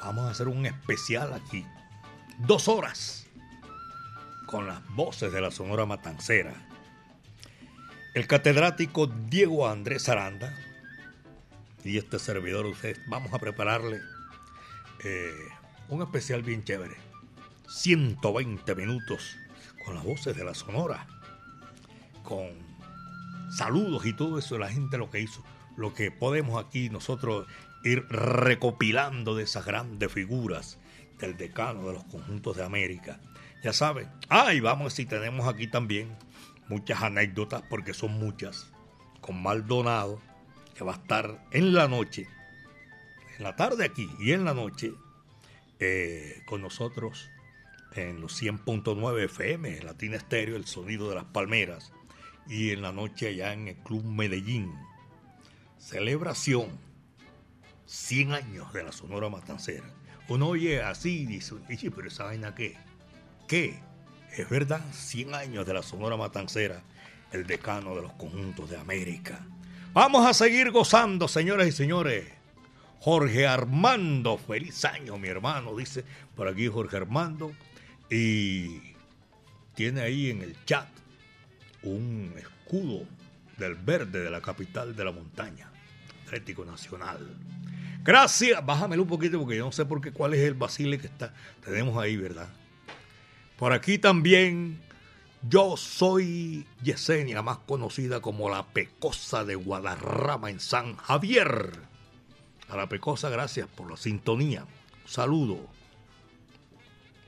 vamos 0.02 0.26
a 0.26 0.32
hacer 0.32 0.50
un 0.50 0.66
especial 0.66 1.32
aquí. 1.34 1.66
Dos 2.40 2.68
horas 2.68 3.25
con 4.46 4.68
las 4.68 4.88
voces 4.90 5.32
de 5.32 5.42
la 5.42 5.52
Sonora 5.52 5.86
Matancera. 5.86 6.54
El 8.14 8.28
catedrático 8.28 9.08
Diego 9.08 9.68
Andrés 9.68 10.08
Aranda 10.10 10.58
y 11.84 11.98
este 11.98 12.18
servidor, 12.18 12.66
ustedes, 12.66 13.00
vamos 13.08 13.34
a 13.34 13.40
prepararle 13.40 14.00
eh, 15.04 15.32
un 15.90 16.02
especial 16.02 16.42
bien 16.42 16.64
chévere. 16.64 16.96
120 17.68 18.76
minutos 18.76 19.38
con 19.84 19.96
las 19.96 20.04
voces 20.04 20.36
de 20.36 20.44
la 20.44 20.54
Sonora, 20.54 21.06
con 22.24 22.48
saludos 23.56 24.06
y 24.06 24.14
todo 24.14 24.40
eso, 24.40 24.58
la 24.58 24.70
gente 24.70 24.98
lo 24.98 25.10
que 25.10 25.20
hizo, 25.20 25.44
lo 25.78 25.94
que 25.94 26.12
podemos 26.12 26.64
aquí 26.64 26.90
nosotros 26.90 27.48
ir 27.84 28.08
recopilando 28.08 29.36
de 29.36 29.44
esas 29.44 29.66
grandes 29.66 30.12
figuras 30.12 30.80
del 31.20 31.38
decano 31.38 31.88
de 31.88 31.94
los 31.94 32.04
conjuntos 32.06 32.58
de 32.58 32.64
América. 32.64 33.20
Ya 33.66 33.74
saben, 33.74 34.08
ah, 34.30 34.54
y 34.54 34.60
vamos 34.60 34.94
si 34.94 35.08
tenemos 35.08 35.48
aquí 35.48 35.66
también 35.66 36.16
muchas 36.68 37.02
anécdotas, 37.02 37.64
porque 37.68 37.96
son 37.96 38.12
muchas, 38.12 38.72
con 39.22 39.42
Maldonado, 39.42 40.22
que 40.76 40.84
va 40.84 40.92
a 40.92 40.98
estar 40.98 41.44
en 41.50 41.74
la 41.74 41.88
noche, 41.88 42.28
en 43.40 43.44
la 43.44 43.56
tarde 43.56 43.84
aquí 43.84 44.08
y 44.20 44.34
en 44.34 44.46
la 44.46 44.54
noche, 44.54 44.94
eh, 45.80 46.44
con 46.46 46.62
nosotros 46.62 47.32
en 47.96 48.22
los 48.22 48.40
100.9 48.40 49.24
FM, 49.24 49.82
Latina 49.82 50.18
Estéreo, 50.18 50.58
el 50.58 50.68
sonido 50.68 51.10
de 51.10 51.16
las 51.16 51.26
palmeras, 51.26 51.92
y 52.48 52.70
en 52.70 52.84
la 52.84 52.92
noche 52.92 53.30
allá 53.30 53.52
en 53.52 53.70
el 53.70 53.78
Club 53.78 54.06
Medellín. 54.06 54.76
Celebración, 55.80 56.70
100 57.88 58.32
años 58.34 58.72
de 58.74 58.84
la 58.84 58.92
Sonora 58.92 59.28
Matancera. 59.30 59.92
Uno 60.30 60.50
oye 60.50 60.84
así 60.84 61.22
y 61.22 61.26
dice, 61.26 61.56
"Oye, 61.68 61.90
pero 61.90 62.10
esa 62.10 62.26
vaina 62.26 62.54
qué? 62.54 62.78
¿Qué? 63.48 63.80
Es 64.36 64.50
verdad, 64.50 64.82
100 64.92 65.36
años 65.36 65.66
de 65.66 65.74
la 65.74 65.84
Sonora 65.84 66.18
Matancera. 66.18 66.82
el 67.32 67.46
decano 67.46 67.96
de 67.96 68.02
los 68.02 68.14
conjuntos 68.14 68.70
de 68.70 68.78
América. 68.78 69.46
Vamos 69.94 70.26
a 70.26 70.34
seguir 70.34 70.72
gozando, 70.72 71.28
señoras 71.28 71.68
y 71.68 71.72
señores. 71.72 72.26
Jorge 73.00 73.46
Armando, 73.46 74.38
feliz 74.38 74.86
año, 74.86 75.18
mi 75.18 75.28
hermano, 75.28 75.76
dice 75.76 76.04
por 76.36 76.48
aquí 76.48 76.68
Jorge 76.68 76.98
Armando. 76.98 77.52
Y 78.10 78.82
tiene 79.74 80.02
ahí 80.02 80.30
en 80.30 80.42
el 80.42 80.56
chat 80.66 80.88
un 81.84 82.34
escudo 82.38 83.06
del 83.58 83.76
verde 83.76 84.24
de 84.24 84.30
la 84.30 84.42
capital 84.42 84.96
de 84.96 85.04
la 85.04 85.12
montaña, 85.12 85.70
Atlético 86.26 86.66
Nacional. 86.66 87.20
Gracias, 88.04 88.66
bájamelo 88.66 89.04
un 89.04 89.10
poquito 89.10 89.40
porque 89.40 89.58
yo 89.58 89.66
no 89.66 89.72
sé 89.72 89.86
por 89.86 90.02
qué 90.02 90.12
cuál 90.12 90.34
es 90.34 90.42
el 90.42 90.54
basile 90.54 91.00
que 91.00 91.08
está, 91.08 91.34
tenemos 91.64 92.02
ahí, 92.02 92.18
¿verdad? 92.18 92.48
Por 93.58 93.72
aquí 93.72 93.98
también 93.98 94.82
yo 95.48 95.78
soy 95.78 96.66
Yesenia, 96.84 97.42
más 97.42 97.60
conocida 97.60 98.20
como 98.20 98.50
la 98.50 98.66
Pecosa 98.66 99.46
de 99.46 99.56
Guadarrama 99.56 100.50
en 100.50 100.60
San 100.60 100.98
Javier. 100.98 101.72
A 102.68 102.76
la 102.76 102.90
Pecosa, 102.90 103.30
gracias 103.30 103.68
por 103.68 103.90
la 103.90 103.98
sintonía. 103.98 104.66
saludo. 105.06 105.60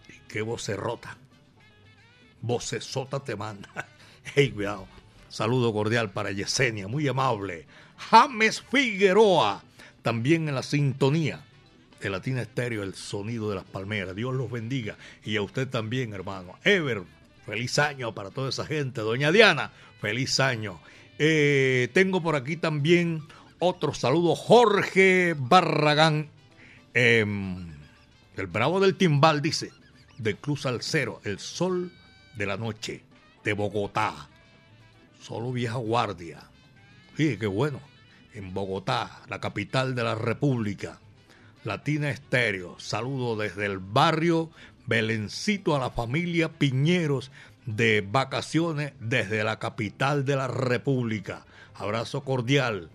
Y 0.09 0.19
qué 0.27 0.43
rota. 0.75 1.17
Vocesota 2.41 3.19
te 3.19 3.35
manda. 3.35 3.69
Hey, 4.35 4.51
cuidado. 4.51 4.89
Saludo 5.29 5.71
cordial 5.71 6.11
para 6.11 6.33
Yesenia, 6.33 6.89
muy 6.89 7.07
amable. 7.07 7.65
James 7.95 8.61
Figueroa, 8.61 9.63
también 10.01 10.49
en 10.49 10.55
la 10.55 10.63
sintonía 10.63 11.46
de 11.99 12.09
Latina 12.09 12.41
Estéreo, 12.41 12.83
el 12.83 12.93
sonido 12.93 13.49
de 13.49 13.55
las 13.55 13.65
palmeras. 13.65 14.15
Dios 14.15 14.33
los 14.33 14.49
bendiga. 14.51 14.97
Y 15.23 15.35
a 15.37 15.41
usted 15.41 15.67
también, 15.67 16.13
hermano. 16.13 16.57
Ever, 16.63 17.03
feliz 17.45 17.79
año 17.79 18.13
para 18.13 18.29
toda 18.29 18.49
esa 18.49 18.65
gente. 18.65 19.01
Doña 19.01 19.31
Diana, 19.31 19.71
feliz 19.99 20.39
año. 20.39 20.79
Eh, 21.19 21.89
tengo 21.93 22.21
por 22.21 22.35
aquí 22.35 22.57
también 22.57 23.23
otro 23.59 23.93
saludo. 23.93 24.35
Jorge 24.35 25.35
Barragán, 25.37 26.29
em, 26.93 27.67
el 28.35 28.47
bravo 28.47 28.79
del 28.79 28.95
timbal, 28.95 29.41
dice, 29.41 29.71
de 30.17 30.35
Cruz 30.35 30.65
al 30.65 30.81
Cero, 30.81 31.21
el 31.23 31.39
sol 31.39 31.91
de 32.35 32.45
la 32.45 32.57
noche 32.57 33.03
de 33.43 33.53
Bogotá. 33.53 34.29
Solo 35.21 35.51
vieja 35.51 35.77
guardia. 35.77 36.43
Sí, 37.15 37.37
qué 37.37 37.47
bueno. 37.47 37.81
En 38.33 38.53
Bogotá, 38.53 39.23
la 39.27 39.39
capital 39.39 39.95
de 39.95 40.03
la 40.03 40.13
República. 40.13 40.99
Latina 41.67 42.09
Estéreo. 42.09 42.79
Saludo 42.79 43.35
desde 43.35 43.65
el 43.65 43.79
barrio 43.79 44.49
Belencito 44.85 45.75
a 45.75 45.79
la 45.79 45.89
familia 45.89 46.47
Piñeros 46.47 47.29
de 47.65 48.07
vacaciones 48.09 48.93
desde 49.01 49.43
la 49.43 49.59
capital 49.59 50.23
de 50.23 50.37
la 50.37 50.47
República. 50.47 51.45
Abrazo 51.75 52.23
cordial. 52.23 52.89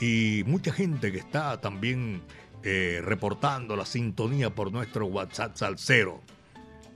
Y 0.00 0.42
mucha 0.44 0.72
gente 0.72 1.12
que 1.12 1.18
está 1.18 1.60
también 1.60 2.20
eh, 2.64 3.00
reportando 3.04 3.76
la 3.76 3.86
sintonía 3.86 4.52
por 4.52 4.72
nuestro 4.72 5.06
WhatsApp 5.06 5.56
Salcero. 5.56 6.20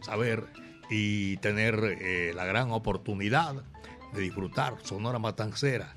Saber 0.01 0.47
y 0.91 1.37
tener 1.37 1.97
eh, 2.01 2.33
la 2.35 2.45
gran 2.45 2.73
oportunidad 2.73 3.55
de 4.13 4.21
disfrutar 4.21 4.79
Sonora 4.83 5.21
Matancera. 5.21 5.95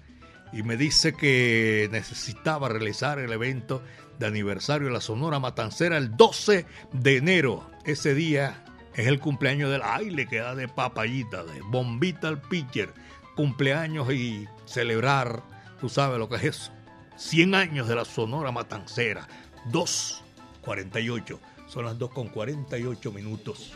Y 0.53 0.63
me 0.63 0.77
dice 0.77 1.13
que 1.13 1.89
necesitaba 1.91 2.69
realizar 2.69 3.17
el 3.19 3.31
evento 3.31 3.81
de 4.19 4.27
aniversario 4.27 4.87
de 4.87 4.93
la 4.93 5.01
Sonora 5.01 5.39
Matancera 5.39 5.97
el 5.97 6.15
12 6.15 6.65
de 6.91 7.17
enero. 7.17 7.69
Ese 7.85 8.13
día 8.13 8.63
es 8.93 9.07
el 9.07 9.19
cumpleaños 9.19 9.71
del 9.71 9.81
ay, 9.83 10.11
le 10.11 10.27
queda 10.27 10.53
de 10.55 10.67
papayita, 10.67 11.43
de 11.43 11.61
bombita 11.61 12.27
al 12.27 12.39
pitcher, 12.39 12.93
cumpleaños 13.35 14.13
y 14.13 14.47
celebrar, 14.65 15.43
tú 15.79 15.89
sabes 15.89 16.19
lo 16.19 16.29
que 16.29 16.35
es 16.35 16.43
eso. 16.43 16.71
100 17.17 17.55
años 17.55 17.87
de 17.87 17.95
la 17.95 18.05
Sonora 18.05 18.51
Matancera, 18.51 19.27
2.48, 19.71 21.39
son 21.67 21.85
las 21.85 21.97
2.48 21.97 23.11
minutos. 23.11 23.73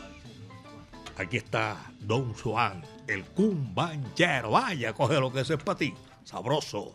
Aquí 1.16 1.36
está 1.36 1.92
Don 1.98 2.32
Juan, 2.34 2.84
el 3.08 3.24
cumbanchero. 3.24 4.52
Vaya, 4.52 4.92
coge 4.92 5.18
lo 5.18 5.32
que 5.32 5.40
es 5.40 5.48
para 5.64 5.76
ti. 5.76 5.92
Sabroso. 6.28 6.92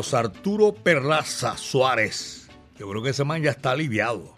Carlos 0.00 0.14
Arturo 0.14 0.72
Perlaza 0.72 1.58
Suárez. 1.58 2.48
Yo 2.78 2.88
creo 2.88 3.02
que 3.02 3.10
ese 3.10 3.22
man 3.22 3.42
ya 3.42 3.50
está 3.50 3.72
aliviado. 3.72 4.34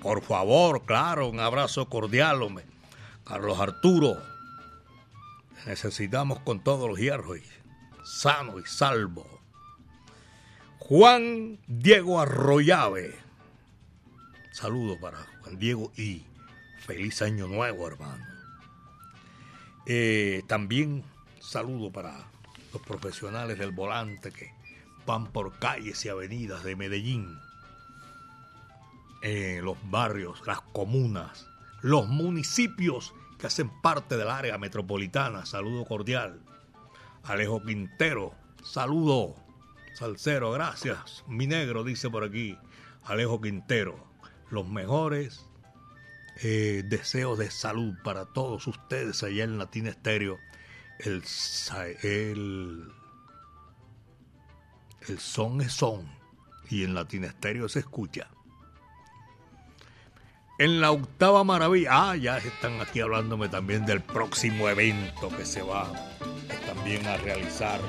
Por 0.00 0.22
favor, 0.22 0.84
claro, 0.84 1.28
un 1.28 1.40
abrazo 1.40 1.88
cordial, 1.88 2.40
hombre. 2.40 2.64
Carlos 3.24 3.58
Arturo, 3.58 4.22
necesitamos 5.66 6.38
con 6.42 6.62
todos 6.62 6.88
los 6.88 7.00
hierros, 7.00 7.40
sano 8.04 8.60
y 8.60 8.62
salvo. 8.64 9.40
Juan 10.78 11.58
Diego 11.66 12.20
Arroyave. 12.20 13.18
Saludos 14.52 14.98
para 15.00 15.18
Juan 15.42 15.58
Diego 15.58 15.90
y 15.96 16.22
feliz 16.86 17.20
año 17.22 17.48
nuevo, 17.48 17.88
hermano. 17.88 18.24
Eh, 19.86 20.44
también 20.46 21.02
saludo 21.40 21.90
para 21.90 22.24
los 22.72 22.82
profesionales 22.82 23.58
del 23.58 23.72
volante 23.72 24.30
que 24.30 24.59
van 25.10 25.26
por 25.26 25.58
calles 25.58 26.04
y 26.04 26.08
avenidas 26.08 26.62
de 26.62 26.76
Medellín, 26.76 27.36
en 29.22 29.64
los 29.64 29.76
barrios, 29.90 30.40
las 30.46 30.60
comunas, 30.60 31.48
los 31.82 32.06
municipios 32.06 33.12
que 33.36 33.48
hacen 33.48 33.70
parte 33.82 34.16
del 34.16 34.28
área 34.28 34.56
metropolitana. 34.56 35.46
Saludo 35.46 35.84
cordial. 35.84 36.40
Alejo 37.24 37.60
Quintero, 37.60 38.34
saludo. 38.62 39.34
Salcero, 39.94 40.52
gracias. 40.52 41.24
Mi 41.26 41.48
negro 41.48 41.82
dice 41.82 42.08
por 42.08 42.22
aquí. 42.22 42.56
Alejo 43.02 43.40
Quintero, 43.40 44.06
los 44.50 44.68
mejores 44.68 45.44
eh, 46.40 46.84
deseos 46.86 47.36
de 47.36 47.50
salud 47.50 47.94
para 48.04 48.26
todos 48.26 48.68
ustedes 48.68 49.24
allá 49.24 49.42
en 49.42 49.58
Latina 49.58 49.90
Estéreo. 49.90 50.38
El, 51.00 51.24
el, 52.04 52.92
el 55.08 55.18
son 55.18 55.60
es 55.60 55.72
son 55.72 56.08
y 56.70 56.84
en 56.84 56.94
Latina 56.94 57.26
Estéreo 57.26 57.68
se 57.68 57.80
escucha. 57.80 58.28
En 60.58 60.80
la 60.80 60.90
octava 60.90 61.42
maravilla, 61.42 62.10
ah, 62.10 62.16
ya 62.16 62.36
están 62.36 62.80
aquí 62.80 63.00
hablándome 63.00 63.48
también 63.48 63.86
del 63.86 64.02
próximo 64.02 64.68
evento 64.68 65.34
que 65.34 65.46
se 65.46 65.62
va 65.62 65.90
también 66.66 67.06
a 67.06 67.16
realizar. 67.16 67.80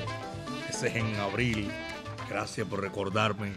Ese 0.69 0.87
es 0.87 0.95
en 0.95 1.15
abril. 1.17 1.69
Gracias 2.29 2.65
por 2.67 2.81
recordarme. 2.81 3.51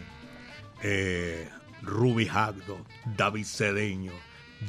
Eh, 0.83 1.49
Ruby 1.81 2.27
Hagdo, 2.27 2.77
David 3.17 3.45
Cedeño, 3.45 4.11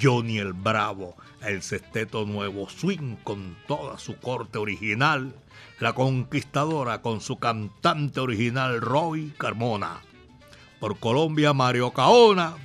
Johnny 0.01 0.39
el 0.39 0.53
Bravo, 0.53 1.17
el 1.43 1.63
Sesteto 1.63 2.27
Nuevo 2.27 2.69
Swing 2.69 3.17
con 3.23 3.57
toda 3.67 3.99
su 3.99 4.17
corte 4.17 4.59
original, 4.59 5.35
La 5.81 5.95
Conquistadora 5.95 7.03
con 7.03 7.21
su 7.21 7.39
cantante 7.39 8.21
original 8.21 8.81
Roy 8.81 9.33
Carmona, 9.39 10.01
por 10.81 10.99
Colombia 10.99 11.53
Mario 11.53 11.93
Caona, 11.93 12.57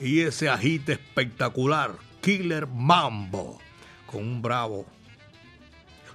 y 0.00 0.20
ese 0.20 0.48
agite 0.48 0.92
espectacular, 0.92 1.92
Killer 2.20 2.66
Mambo, 2.66 3.58
con 4.06 4.22
un 4.22 4.42
bravo, 4.42 4.86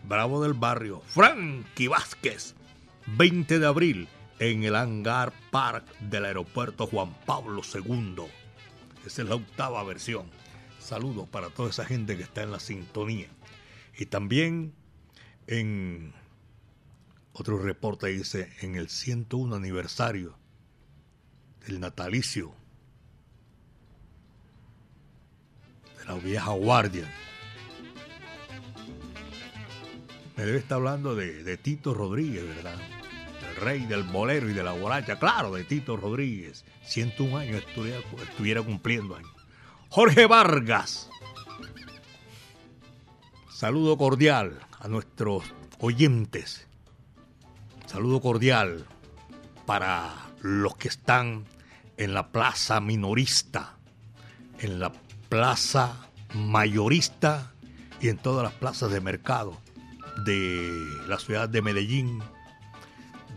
bravo 0.04 0.43
del 0.43 0.54
barrio, 0.54 1.02
Frankie 1.08 1.88
Vázquez, 1.88 2.56
20 3.08 3.60
de 3.60 3.68
abril, 3.68 4.08
en 4.39 4.64
el 4.64 4.76
Hangar 4.76 5.34
Park 5.52 5.86
del 6.00 6.26
aeropuerto 6.26 6.88
Juan 6.88 7.16
Pablo 7.26 7.62
II. 7.74 8.24
Esa 9.06 9.22
es 9.22 9.30
la 9.30 9.36
octava 9.36 9.84
versión. 9.84 10.36
Saludos 10.88 11.27
para 11.27 11.49
toda 11.49 11.69
esa 11.69 11.83
gente 11.83 12.15
que 12.15 12.23
está 12.23 12.43
en 12.43 12.51
la 12.51 12.61
sintonía. 12.61 13.27
Y 13.97 14.05
también 14.05 14.73
en 15.45 16.13
otro 17.33 17.57
reporte 17.57 18.07
dice, 18.07 18.53
en 18.61 18.75
el 18.75 18.88
101 18.88 19.53
aniversario 19.53 20.38
del 21.65 21.81
natalicio 21.81 22.55
la 26.07 26.13
vieja 26.13 26.51
guardia. 26.51 27.13
Me 30.38 30.45
debe 30.45 30.59
estar 30.59 30.77
hablando 30.77 31.15
de, 31.15 31.57
Tito 31.57 31.93
Rodríguez, 31.93 32.47
¿verdad? 32.47 32.79
El 33.49 33.55
rey 33.57 33.85
del 33.88 34.03
bolero 34.03 34.49
y 34.49 34.53
de 34.53 34.63
la 34.63 34.71
borracha, 34.71 35.19
claro, 35.19 35.51
de 35.51 35.65
Tito 35.65 35.97
Rodríguez. 35.97 36.63
101 36.83 37.38
años 37.39 37.65
estuviera, 37.67 37.99
estuviera 38.21 38.61
cumpliendo 38.61 39.17
años. 39.17 39.36
Jorge 39.89 40.27
Vargas. 40.27 41.09
Saludo 43.49 43.97
cordial 43.97 44.59
a 44.79 44.88
nuestros 44.88 45.43
oyentes. 45.79 46.67
Saludo 47.85 48.21
cordial 48.21 48.85
para 49.65 50.13
los 50.41 50.75
que 50.75 50.89
están 50.89 51.45
en 51.95 52.13
la 52.13 52.31
plaza 52.31 52.79
minorista, 52.79 53.77
en 54.59 54.79
la 54.79 54.91
plaza 55.29 56.07
mayorista 56.35 57.53
y 58.01 58.09
en 58.09 58.17
todas 58.17 58.43
las 58.43 58.53
plazas 58.53 58.91
de 58.91 59.01
mercado 59.01 59.57
de 60.25 60.69
la 61.07 61.17
ciudad 61.17 61.49
de 61.49 61.61
Medellín, 61.61 62.21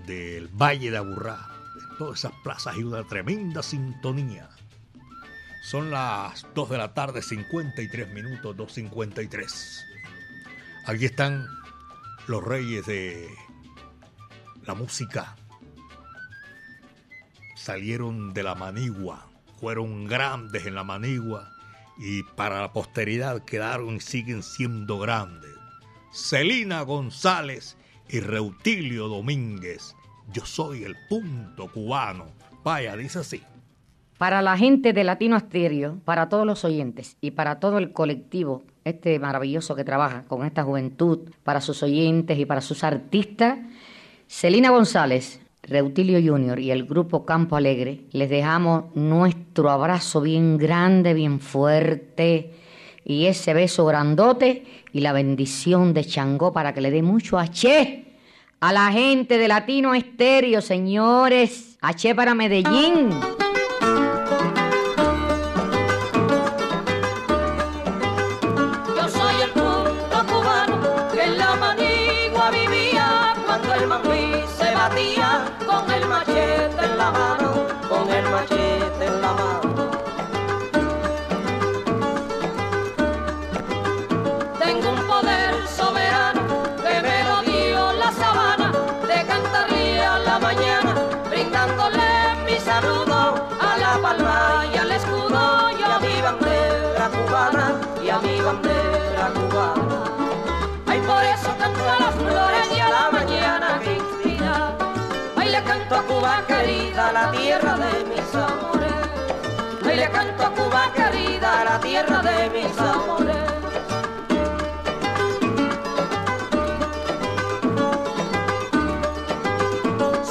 del 0.06 0.48
Valle 0.48 0.90
de 0.90 0.98
Aburrá. 0.98 1.48
En 1.76 1.96
todas 1.96 2.18
esas 2.18 2.32
plazas 2.42 2.74
hay 2.74 2.82
una 2.82 3.04
tremenda 3.04 3.62
sintonía. 3.62 4.48
Son 5.62 5.90
las 5.90 6.46
2 6.54 6.70
de 6.70 6.78
la 6.78 6.94
tarde, 6.94 7.22
53 7.22 8.08
minutos, 8.12 8.56
2.53. 8.56 9.84
Aquí 10.86 11.04
están 11.04 11.46
los 12.26 12.42
reyes 12.42 12.86
de 12.86 13.28
la 14.64 14.74
música. 14.74 15.36
Salieron 17.56 18.32
de 18.32 18.42
la 18.42 18.54
manigua, 18.54 19.28
fueron 19.60 20.06
grandes 20.06 20.66
en 20.66 20.74
la 20.74 20.84
manigua 20.84 21.50
y 21.98 22.22
para 22.22 22.62
la 22.62 22.72
posteridad 22.72 23.44
quedaron 23.44 23.96
y 23.96 24.00
siguen 24.00 24.42
siendo 24.42 24.98
grandes. 24.98 25.50
Celina 26.10 26.80
González 26.82 27.76
y 28.08 28.20
Reutilio 28.20 29.08
Domínguez. 29.08 29.94
Yo 30.32 30.46
soy 30.46 30.84
el 30.84 30.96
punto 31.08 31.70
cubano. 31.70 32.26
Vaya, 32.64 32.96
dice 32.96 33.20
así. 33.20 33.42
Para 34.20 34.42
la 34.42 34.58
gente 34.58 34.92
de 34.92 35.02
Latino 35.02 35.34
Asterio, 35.34 35.96
para 36.04 36.28
todos 36.28 36.44
los 36.44 36.62
oyentes 36.66 37.16
y 37.22 37.30
para 37.30 37.58
todo 37.58 37.78
el 37.78 37.94
colectivo, 37.94 38.62
este 38.84 39.18
maravilloso 39.18 39.74
que 39.74 39.82
trabaja 39.82 40.24
con 40.28 40.44
esta 40.44 40.62
juventud, 40.62 41.20
para 41.42 41.62
sus 41.62 41.82
oyentes 41.82 42.38
y 42.38 42.44
para 42.44 42.60
sus 42.60 42.84
artistas, 42.84 43.60
Celina 44.28 44.68
González, 44.68 45.40
Reutilio 45.62 46.20
Junior 46.22 46.58
y 46.58 46.70
el 46.70 46.84
grupo 46.84 47.24
Campo 47.24 47.56
Alegre, 47.56 48.02
les 48.12 48.28
dejamos 48.28 48.94
nuestro 48.94 49.70
abrazo 49.70 50.20
bien 50.20 50.58
grande, 50.58 51.14
bien 51.14 51.40
fuerte 51.40 52.52
y 53.06 53.24
ese 53.24 53.54
beso 53.54 53.86
grandote 53.86 54.66
y 54.92 55.00
la 55.00 55.14
bendición 55.14 55.94
de 55.94 56.04
Changó 56.04 56.52
para 56.52 56.74
que 56.74 56.82
le 56.82 56.90
dé 56.90 57.00
mucho 57.00 57.38
H 57.38 58.04
a 58.60 58.72
la 58.74 58.92
gente 58.92 59.38
de 59.38 59.48
Latino 59.48 59.94
Estéreo, 59.94 60.60
señores. 60.60 61.78
H 61.80 62.14
para 62.14 62.34
Medellín. 62.34 63.08
La 107.12 107.30
tierra 107.32 107.76
de 107.76 108.04
mis 108.04 108.34
amores. 108.34 108.92
Hoy 109.84 109.96
le 109.96 110.10
canto 110.10 110.44
a 110.44 110.50
Cuba 110.50 110.92
querida, 110.94 111.64
la 111.64 111.80
tierra 111.80 112.22
de 112.22 112.50
mis 112.50 112.78
amores. 112.78 113.36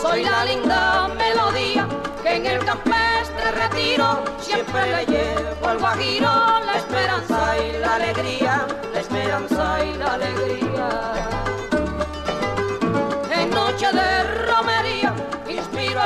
Soy 0.02 0.24
la 0.24 0.46
linda 0.46 1.10
melodía 1.18 1.88
que 2.24 2.36
en 2.36 2.46
el 2.46 2.66
campestre 2.66 3.52
retiro 3.52 4.24
siempre 4.40 4.82
le 4.96 5.06
llevo 5.06 5.68
al 5.68 5.80
guajiro 5.80 6.32
la 6.66 6.78
esperanza 6.78 7.58
y 7.58 7.80
la 7.80 7.96
alegría, 7.96 8.68
la 8.94 9.00
esperanza 9.00 9.86
y 9.86 9.94
la 9.98 10.14
alegría. 10.14 10.90
En 13.32 13.50
noche 13.50 13.92
de 13.92 14.00
a 14.02 14.09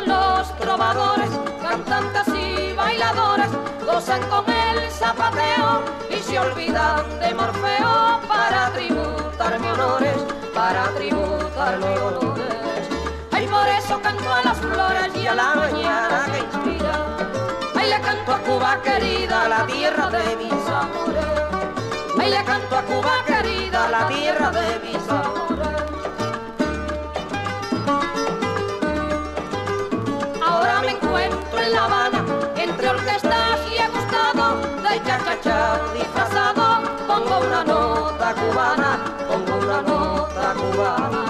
los 0.06 0.58
trovadores, 0.58 1.30
cantantes 1.62 2.28
y 2.30 2.74
bailadores, 2.74 3.49
gozan 3.86 4.22
con 4.30 4.45
el 4.49 4.89
zapateo 4.91 5.84
y 6.10 6.18
se 6.18 6.39
olvidan 6.39 7.20
de 7.20 7.34
Morfeo 7.34 8.20
para 8.28 8.72
tributarme 8.72 9.72
honores, 9.72 10.18
para 10.54 10.84
tributarme 10.95 11.97
honores. 11.99 12.88
Ay, 13.32 13.47
por 13.47 13.68
eso 13.68 14.01
canto 14.01 14.32
a 14.32 14.43
las 14.43 14.58
flores 14.58 15.16
y 15.16 15.28
a 15.28 15.36
la 15.36 15.56
mañana 15.56 16.26
que 16.32 16.39
inspira. 16.39 17.18
Ay, 17.76 17.89
le 17.89 18.01
canto 18.01 18.34
a 18.34 18.38
Cuba 18.39 18.82
querida, 18.82 19.47
la 19.47 19.66
tierra 19.66 20.10
de 20.10 20.36
mis 20.38 20.70
amores. 20.70 21.26
Ay, 22.20 22.30
le 22.30 22.43
canto 22.43 22.78
a 22.78 22.82
Cuba 22.84 23.12
querida, 23.26 23.89
la 23.89 24.08
tierra 24.08 24.51
de 24.51 24.80
mis 24.80 25.10
amores. 25.10 25.53
cha 35.06 35.18
cha 35.26 35.36
cha 35.41 35.80
disfrazado, 35.93 36.82
pongo 37.08 37.39
una 37.45 37.64
nota 37.64 38.34
cubana, 38.34 38.99
pongo 39.28 39.56
una 39.58 39.82
nota 39.82 40.54
cubana. 40.60 41.22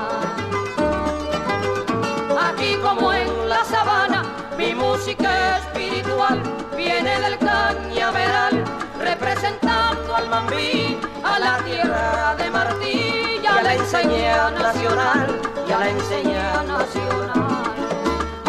Aquí 2.48 2.76
como 2.82 3.14
en 3.14 3.50
la 3.50 3.64
sabana, 3.66 4.24
mi 4.58 4.74
música 4.76 5.58
espiritual 5.58 6.42
viene 6.76 7.20
del 7.20 7.38
cañaveral, 7.40 8.64
representando 9.00 10.16
al 10.16 10.30
mambí, 10.30 11.00
a 11.24 11.40
la 11.40 11.58
tierra 11.64 12.36
de 12.36 12.50
Martí 12.52 13.40
y 13.42 13.46
a 13.46 13.62
la 13.64 13.74
enseña 13.74 14.52
nacional, 14.52 15.40
y 15.68 15.72
a 15.72 15.80
la 15.80 15.90
enseña 15.90 16.64
nacional. 16.64 17.74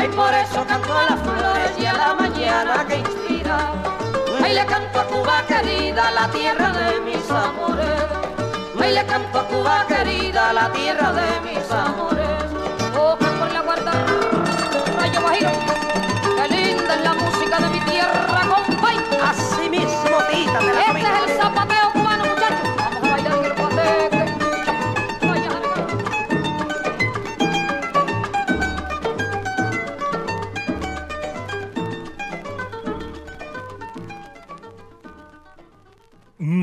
Y 0.04 0.08
por 0.08 0.34
eso 0.34 0.64
canto 0.66 0.92
a 0.92 1.04
las 1.10 1.20
flores 1.20 1.72
y 1.78 1.86
a 1.86 1.94
la 1.94 2.14
mañana 2.14 2.84
que 2.86 2.96
inspira. 2.96 4.03
Le 4.52 4.64
canto 4.66 5.00
a 5.00 5.04
Cuba 5.04 5.42
querida, 5.48 6.10
la 6.12 6.28
tierra 6.28 6.72
de 6.72 7.00
mis 7.00 7.30
amores. 7.30 8.04
Ay, 8.80 8.94
le 8.94 9.04
canto 9.06 9.38
a 9.40 9.48
Cuba 9.48 9.84
querida, 9.88 10.52
la 10.52 10.70
tierra 10.70 11.12
de 11.12 11.40
mis 11.40 11.70
amores. 11.70 12.44
Oh, 12.96 13.16
por 13.16 13.52
la 13.52 13.60
guarda, 13.62 13.92
rayo 14.96 15.20
guajiro. 15.20 15.50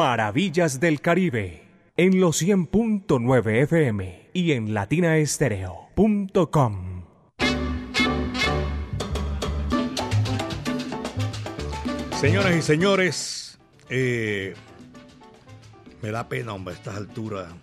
Maravillas 0.03 0.79
del 0.79 0.99
Caribe 0.99 1.67
en 1.95 2.19
los 2.19 2.41
100.9 2.41 3.61
FM 3.61 4.31
y 4.33 4.53
en 4.53 4.73
latinaestereo.com. 4.73 7.03
Señoras 12.19 12.55
y 12.55 12.63
señores, 12.63 13.59
eh, 13.89 14.55
me 16.01 16.09
da 16.09 16.27
pena, 16.27 16.55
hombre, 16.55 16.73
a 16.73 16.77
estas 16.77 16.95
alturas, 16.95 17.53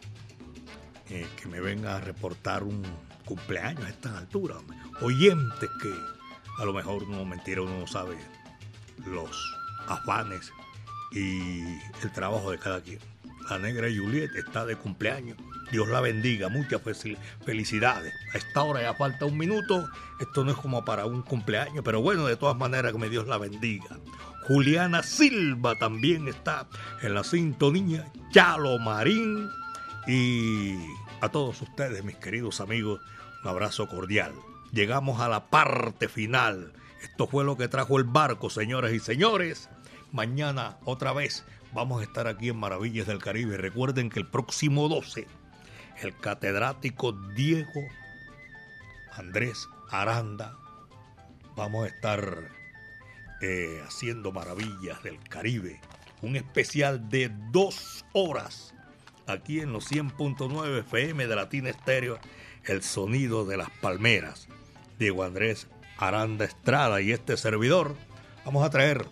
eh, 1.10 1.26
que 1.42 1.48
me 1.48 1.60
venga 1.60 1.96
a 1.96 2.00
reportar 2.00 2.62
un 2.62 2.84
cumpleaños 3.24 3.84
a 3.84 3.88
estas 3.88 4.12
alturas. 4.12 4.58
Oyentes 5.00 5.70
que 5.82 5.92
a 6.62 6.64
lo 6.64 6.72
mejor 6.72 7.08
no 7.08 7.24
mentira, 7.24 7.62
uno 7.62 7.80
no 7.80 7.88
sabe 7.88 8.16
los 9.04 9.58
afanes 9.88 10.52
y 11.12 11.60
el 12.02 12.12
trabajo 12.14 12.50
de 12.50 12.58
cada 12.58 12.80
quien. 12.80 12.98
La 13.50 13.58
negra 13.58 13.88
Juliet 13.88 14.30
está 14.36 14.66
de 14.66 14.76
cumpleaños. 14.76 15.36
Dios 15.70 15.88
la 15.88 16.00
bendiga, 16.00 16.48
muchas 16.48 16.82
fel- 16.82 17.18
felicidades. 17.44 18.12
A 18.34 18.38
esta 18.38 18.62
hora 18.62 18.82
ya 18.82 18.94
falta 18.94 19.24
un 19.26 19.36
minuto. 19.36 19.88
Esto 20.20 20.44
no 20.44 20.50
es 20.50 20.56
como 20.56 20.84
para 20.84 21.06
un 21.06 21.22
cumpleaños, 21.22 21.82
pero 21.84 22.00
bueno, 22.00 22.26
de 22.26 22.36
todas 22.36 22.56
maneras 22.56 22.92
que 22.92 22.98
me 22.98 23.08
Dios 23.08 23.26
la 23.26 23.38
bendiga. 23.38 23.98
Juliana 24.46 25.02
Silva 25.02 25.74
también 25.78 26.26
está 26.28 26.66
en 27.02 27.14
la 27.14 27.22
sintonía. 27.24 28.10
Chalo 28.32 28.78
Marín 28.78 29.48
y 30.06 30.74
a 31.20 31.28
todos 31.28 31.60
ustedes, 31.60 32.02
mis 32.04 32.16
queridos 32.16 32.60
amigos, 32.60 33.00
un 33.44 33.50
abrazo 33.50 33.88
cordial. 33.88 34.32
Llegamos 34.72 35.20
a 35.20 35.28
la 35.28 35.50
parte 35.50 36.08
final. 36.08 36.72
Esto 37.02 37.26
fue 37.26 37.44
lo 37.44 37.56
que 37.56 37.68
trajo 37.68 37.98
el 37.98 38.04
barco, 38.04 38.50
señoras 38.50 38.92
y 38.92 39.00
señores. 39.00 39.68
Mañana 40.12 40.78
otra 40.84 41.12
vez 41.12 41.44
vamos 41.72 42.00
a 42.00 42.04
estar 42.04 42.26
aquí 42.26 42.48
en 42.48 42.56
Maravillas 42.56 43.06
del 43.06 43.18
Caribe. 43.18 43.56
Recuerden 43.56 44.10
que 44.10 44.20
el 44.20 44.26
próximo 44.26 44.88
12, 44.88 45.26
el 46.02 46.16
catedrático 46.16 47.12
Diego 47.12 47.82
Andrés 49.12 49.68
Aranda, 49.90 50.56
vamos 51.56 51.84
a 51.84 51.88
estar 51.88 52.48
eh, 53.42 53.82
haciendo 53.86 54.32
Maravillas 54.32 55.02
del 55.02 55.18
Caribe. 55.28 55.80
Un 56.22 56.36
especial 56.36 57.08
de 57.08 57.30
dos 57.52 58.04
horas 58.12 58.74
aquí 59.26 59.60
en 59.60 59.72
los 59.72 59.90
100.9 59.90 60.80
FM 60.80 61.26
de 61.26 61.36
Latina 61.36 61.70
Estéreo, 61.70 62.18
el 62.64 62.82
sonido 62.82 63.44
de 63.44 63.56
las 63.58 63.70
palmeras. 63.82 64.48
Diego 64.98 65.22
Andrés 65.22 65.68
Aranda 65.98 66.44
Estrada 66.44 67.00
y 67.00 67.12
este 67.12 67.36
servidor, 67.36 67.94
vamos 68.44 68.64
a 68.64 68.70
traer, 68.70 69.06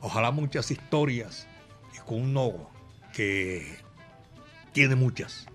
ojalá 0.00 0.30
muchas 0.30 0.70
historias 0.70 1.46
y 1.94 1.98
con 2.06 2.22
un 2.22 2.34
no 2.34 2.70
que 3.12 3.78
tiene 4.72 4.94
muchas. 4.94 5.46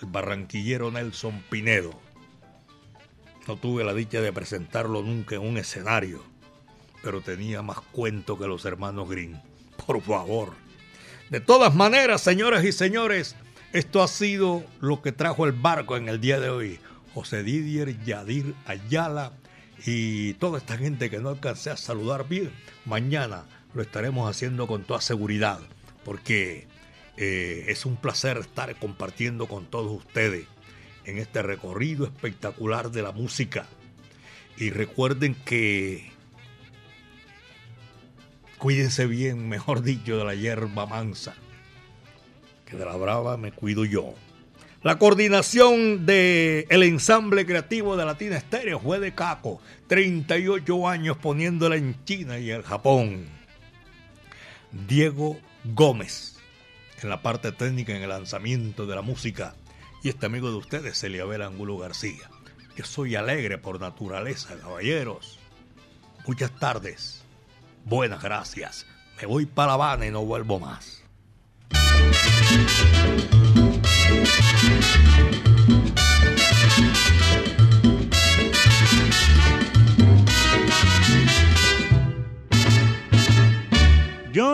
El 0.00 0.08
barranquillero 0.08 0.90
Nelson 0.90 1.42
Pinedo. 1.50 1.92
No 3.46 3.56
tuve 3.56 3.84
la 3.84 3.94
dicha 3.94 4.20
de 4.20 4.32
presentarlo 4.32 5.02
nunca 5.02 5.34
en 5.34 5.42
un 5.42 5.58
escenario, 5.58 6.24
pero 7.02 7.20
tenía 7.20 7.62
más 7.62 7.80
cuento 7.80 8.38
que 8.38 8.46
los 8.46 8.64
hermanos 8.64 9.08
Green. 9.08 9.40
Por 9.86 10.00
favor. 10.00 10.54
De 11.30 11.40
todas 11.40 11.74
maneras, 11.74 12.22
señoras 12.22 12.64
y 12.64 12.72
señores, 12.72 13.36
esto 13.72 14.02
ha 14.02 14.08
sido 14.08 14.64
lo 14.80 15.02
que 15.02 15.12
trajo 15.12 15.46
el 15.46 15.52
barco 15.52 15.96
en 15.96 16.08
el 16.08 16.20
día 16.20 16.40
de 16.40 16.48
hoy. 16.48 16.78
José 17.12 17.42
Didier, 17.42 18.02
Yadir 18.04 18.54
Ayala 18.66 19.32
y 19.86 20.34
toda 20.34 20.58
esta 20.58 20.78
gente 20.78 21.10
que 21.10 21.18
no 21.18 21.28
alcancé 21.28 21.70
a 21.70 21.76
saludar 21.76 22.28
bien. 22.28 22.50
Mañana 22.84 23.44
lo 23.74 23.82
estaremos 23.82 24.30
haciendo 24.30 24.66
con 24.66 24.84
toda 24.84 25.00
seguridad, 25.00 25.60
porque 26.04 26.66
eh, 27.16 27.66
es 27.68 27.84
un 27.84 27.96
placer 27.96 28.38
estar 28.38 28.74
compartiendo 28.76 29.46
con 29.46 29.66
todos 29.66 29.92
ustedes 29.92 30.46
en 31.04 31.18
este 31.18 31.42
recorrido 31.42 32.06
espectacular 32.06 32.90
de 32.90 33.02
la 33.02 33.12
música. 33.12 33.66
Y 34.56 34.70
recuerden 34.70 35.34
que 35.34 36.12
cuídense 38.58 39.06
bien, 39.06 39.48
mejor 39.48 39.82
dicho, 39.82 40.16
de 40.16 40.24
la 40.24 40.34
hierba 40.34 40.86
mansa, 40.86 41.34
que 42.64 42.76
de 42.76 42.86
la 42.86 42.96
brava 42.96 43.36
me 43.36 43.52
cuido 43.52 43.84
yo. 43.84 44.14
La 44.84 44.98
coordinación 44.98 46.04
del 46.04 46.66
el 46.68 46.82
ensamble 46.82 47.46
creativo 47.46 47.96
de 47.96 48.04
Latina 48.04 48.36
Estéreo 48.36 48.78
fue 48.78 49.00
de 49.00 49.14
Caco, 49.14 49.62
38 49.86 50.86
años 50.86 51.16
poniéndola 51.16 51.76
en 51.76 52.04
China 52.04 52.38
y 52.38 52.50
el 52.50 52.62
Japón. 52.62 53.24
Diego 54.86 55.38
Gómez, 55.64 56.36
en 57.02 57.08
la 57.08 57.22
parte 57.22 57.50
técnica 57.50 57.96
en 57.96 58.02
el 58.02 58.10
lanzamiento 58.10 58.84
de 58.84 58.94
la 58.94 59.00
música. 59.00 59.54
Y 60.02 60.10
este 60.10 60.26
amigo 60.26 60.50
de 60.50 60.56
ustedes, 60.56 61.02
Eliabel 61.02 61.40
Angulo 61.40 61.78
García. 61.78 62.28
Yo 62.76 62.84
soy 62.84 63.16
alegre 63.16 63.56
por 63.56 63.80
naturaleza, 63.80 64.54
caballeros. 64.60 65.38
Muchas 66.26 66.54
tardes. 66.58 67.24
Buenas 67.86 68.22
gracias. 68.22 68.84
Me 69.18 69.26
voy 69.26 69.46
para 69.46 69.72
Habana 69.72 70.04
y 70.04 70.10
no 70.10 70.26
vuelvo 70.26 70.60
más. 70.60 71.02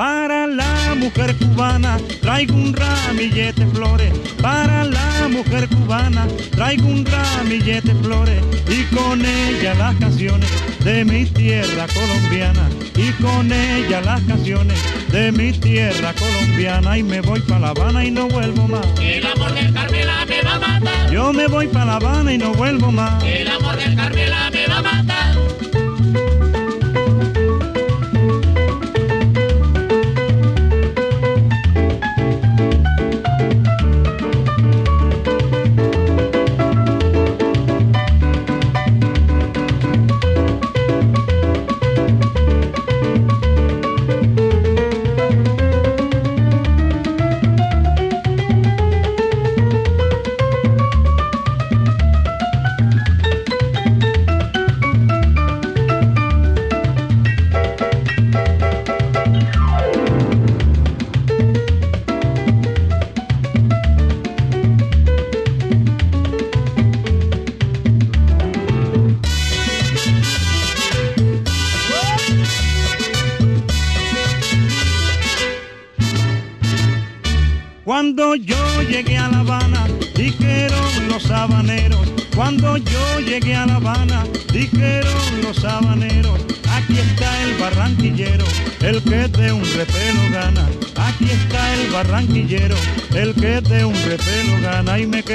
Para 0.00 0.46
la 0.46 0.94
mujer 0.96 1.36
cubana 1.36 1.98
traigo 2.22 2.54
un 2.54 2.72
ramillete 2.72 3.66
flores. 3.66 4.10
Para 4.40 4.84
la 4.84 5.28
mujer 5.28 5.68
cubana 5.68 6.26
traigo 6.52 6.86
un 6.86 7.04
ramillete 7.04 7.94
flores. 7.96 8.42
Y 8.66 8.84
con 8.94 9.22
ella 9.22 9.74
las 9.74 9.94
canciones 9.96 10.48
de 10.82 11.04
mi 11.04 11.26
tierra 11.26 11.86
colombiana. 11.92 12.66
Y 12.96 13.12
con 13.22 13.52
ella 13.52 14.00
las 14.00 14.22
canciones 14.22 14.78
de 15.12 15.32
mi 15.32 15.52
tierra 15.52 16.14
colombiana. 16.14 16.96
Y 16.96 17.02
me 17.02 17.20
voy 17.20 17.40
para 17.40 17.60
La 17.60 17.68
Habana 17.68 18.02
y 18.02 18.10
no 18.10 18.26
vuelvo 18.26 18.68
más. 18.68 18.86
El 18.98 19.26
amor 19.26 19.52
de 19.52 19.70
Carmela 19.70 20.24
me 20.24 20.40
va 20.40 20.54
a 20.54 20.58
matar. 20.60 21.10
Yo 21.12 21.30
me 21.34 21.46
voy 21.46 21.68
para 21.68 21.84
La 21.84 21.96
Habana 21.96 22.32
y 22.32 22.38
no 22.38 22.54
vuelvo 22.54 22.90
más. 22.90 23.22
El 23.22 23.48
amor 23.48 23.76
de 23.76 23.94
Carmela 23.94 24.50
me 24.50 24.66
va 24.66 24.78
a 24.78 24.82
matar. 24.82 25.69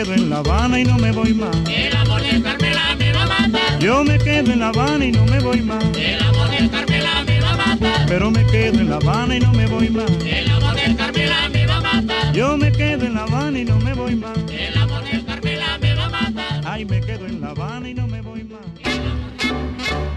Quedo 0.06 0.14
en 0.14 0.30
La 0.30 0.38
Habana 0.38 0.80
y 0.80 0.84
no 0.84 0.98
me 0.98 1.12
voy 1.12 1.34
más. 1.34 1.56
El 1.68 1.96
amor 1.96 2.22
de 2.22 2.42
Carmela 2.42 2.96
me 2.98 3.14
va 3.14 3.24
a 3.24 3.26
matar. 3.26 3.80
Yo 3.80 4.04
me 4.04 4.18
quedo 4.18 4.52
en 4.52 4.60
La 4.60 4.68
Habana 4.70 5.06
y 5.06 5.12
no 5.12 5.26
me 5.26 5.40
voy 5.40 5.62
más. 5.62 5.84
El 5.98 6.22
amor 6.22 6.50
de 6.50 6.70
Carmela 6.70 7.24
me 7.26 7.42
va 7.42 7.52
a 7.52 7.58
matar. 7.58 8.06
Pero 8.08 8.32
me 8.32 8.46
quedo 8.46 8.80
en 8.80 8.90
La 8.90 8.96
Habana 8.98 9.36
y 9.36 9.40
no 9.40 9.52
me 9.54 9.68
voy 9.68 9.90
más. 9.90 10.10
El 10.10 10.50
amor 10.52 10.76
de 10.76 10.96
Carmela 10.96 11.50
me 11.50 11.66
va 11.66 11.78
a 11.78 11.82
matar. 11.82 12.34
Yo 12.34 12.58
me 12.58 12.72
quedo 12.72 13.06
en 13.06 13.14
La 13.16 13.24
Habana 13.24 13.60
y 13.60 13.66
no 13.66 13.80
me 13.80 13.94
voy 13.94 14.16
más. 14.16 14.38
El 14.50 14.78
amor 14.78 15.04
de 15.04 15.26
Carmela 15.26 15.78
me 15.80 15.96
va 15.96 16.06
a 16.06 16.10
matar. 16.10 16.62
Ay, 16.66 16.86
me 16.86 17.02
quedo 17.02 17.26
en 17.26 17.42
La 17.42 17.50
Habana 17.50 17.90
y 17.90 17.94
no 17.94 18.08
me 18.08 18.22
voy 18.22 18.44
más. 18.44 18.62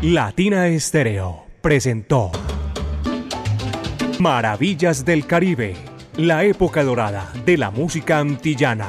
Latina 0.03 0.69
Estéreo 0.69 1.47
presentó 1.61 2.31
Maravillas 4.19 5.05
del 5.05 5.27
Caribe, 5.27 5.77
la 6.17 6.45
época 6.45 6.83
dorada 6.83 7.33
de 7.45 7.57
la 7.57 7.71
música 7.71 8.19
antillana, 8.19 8.89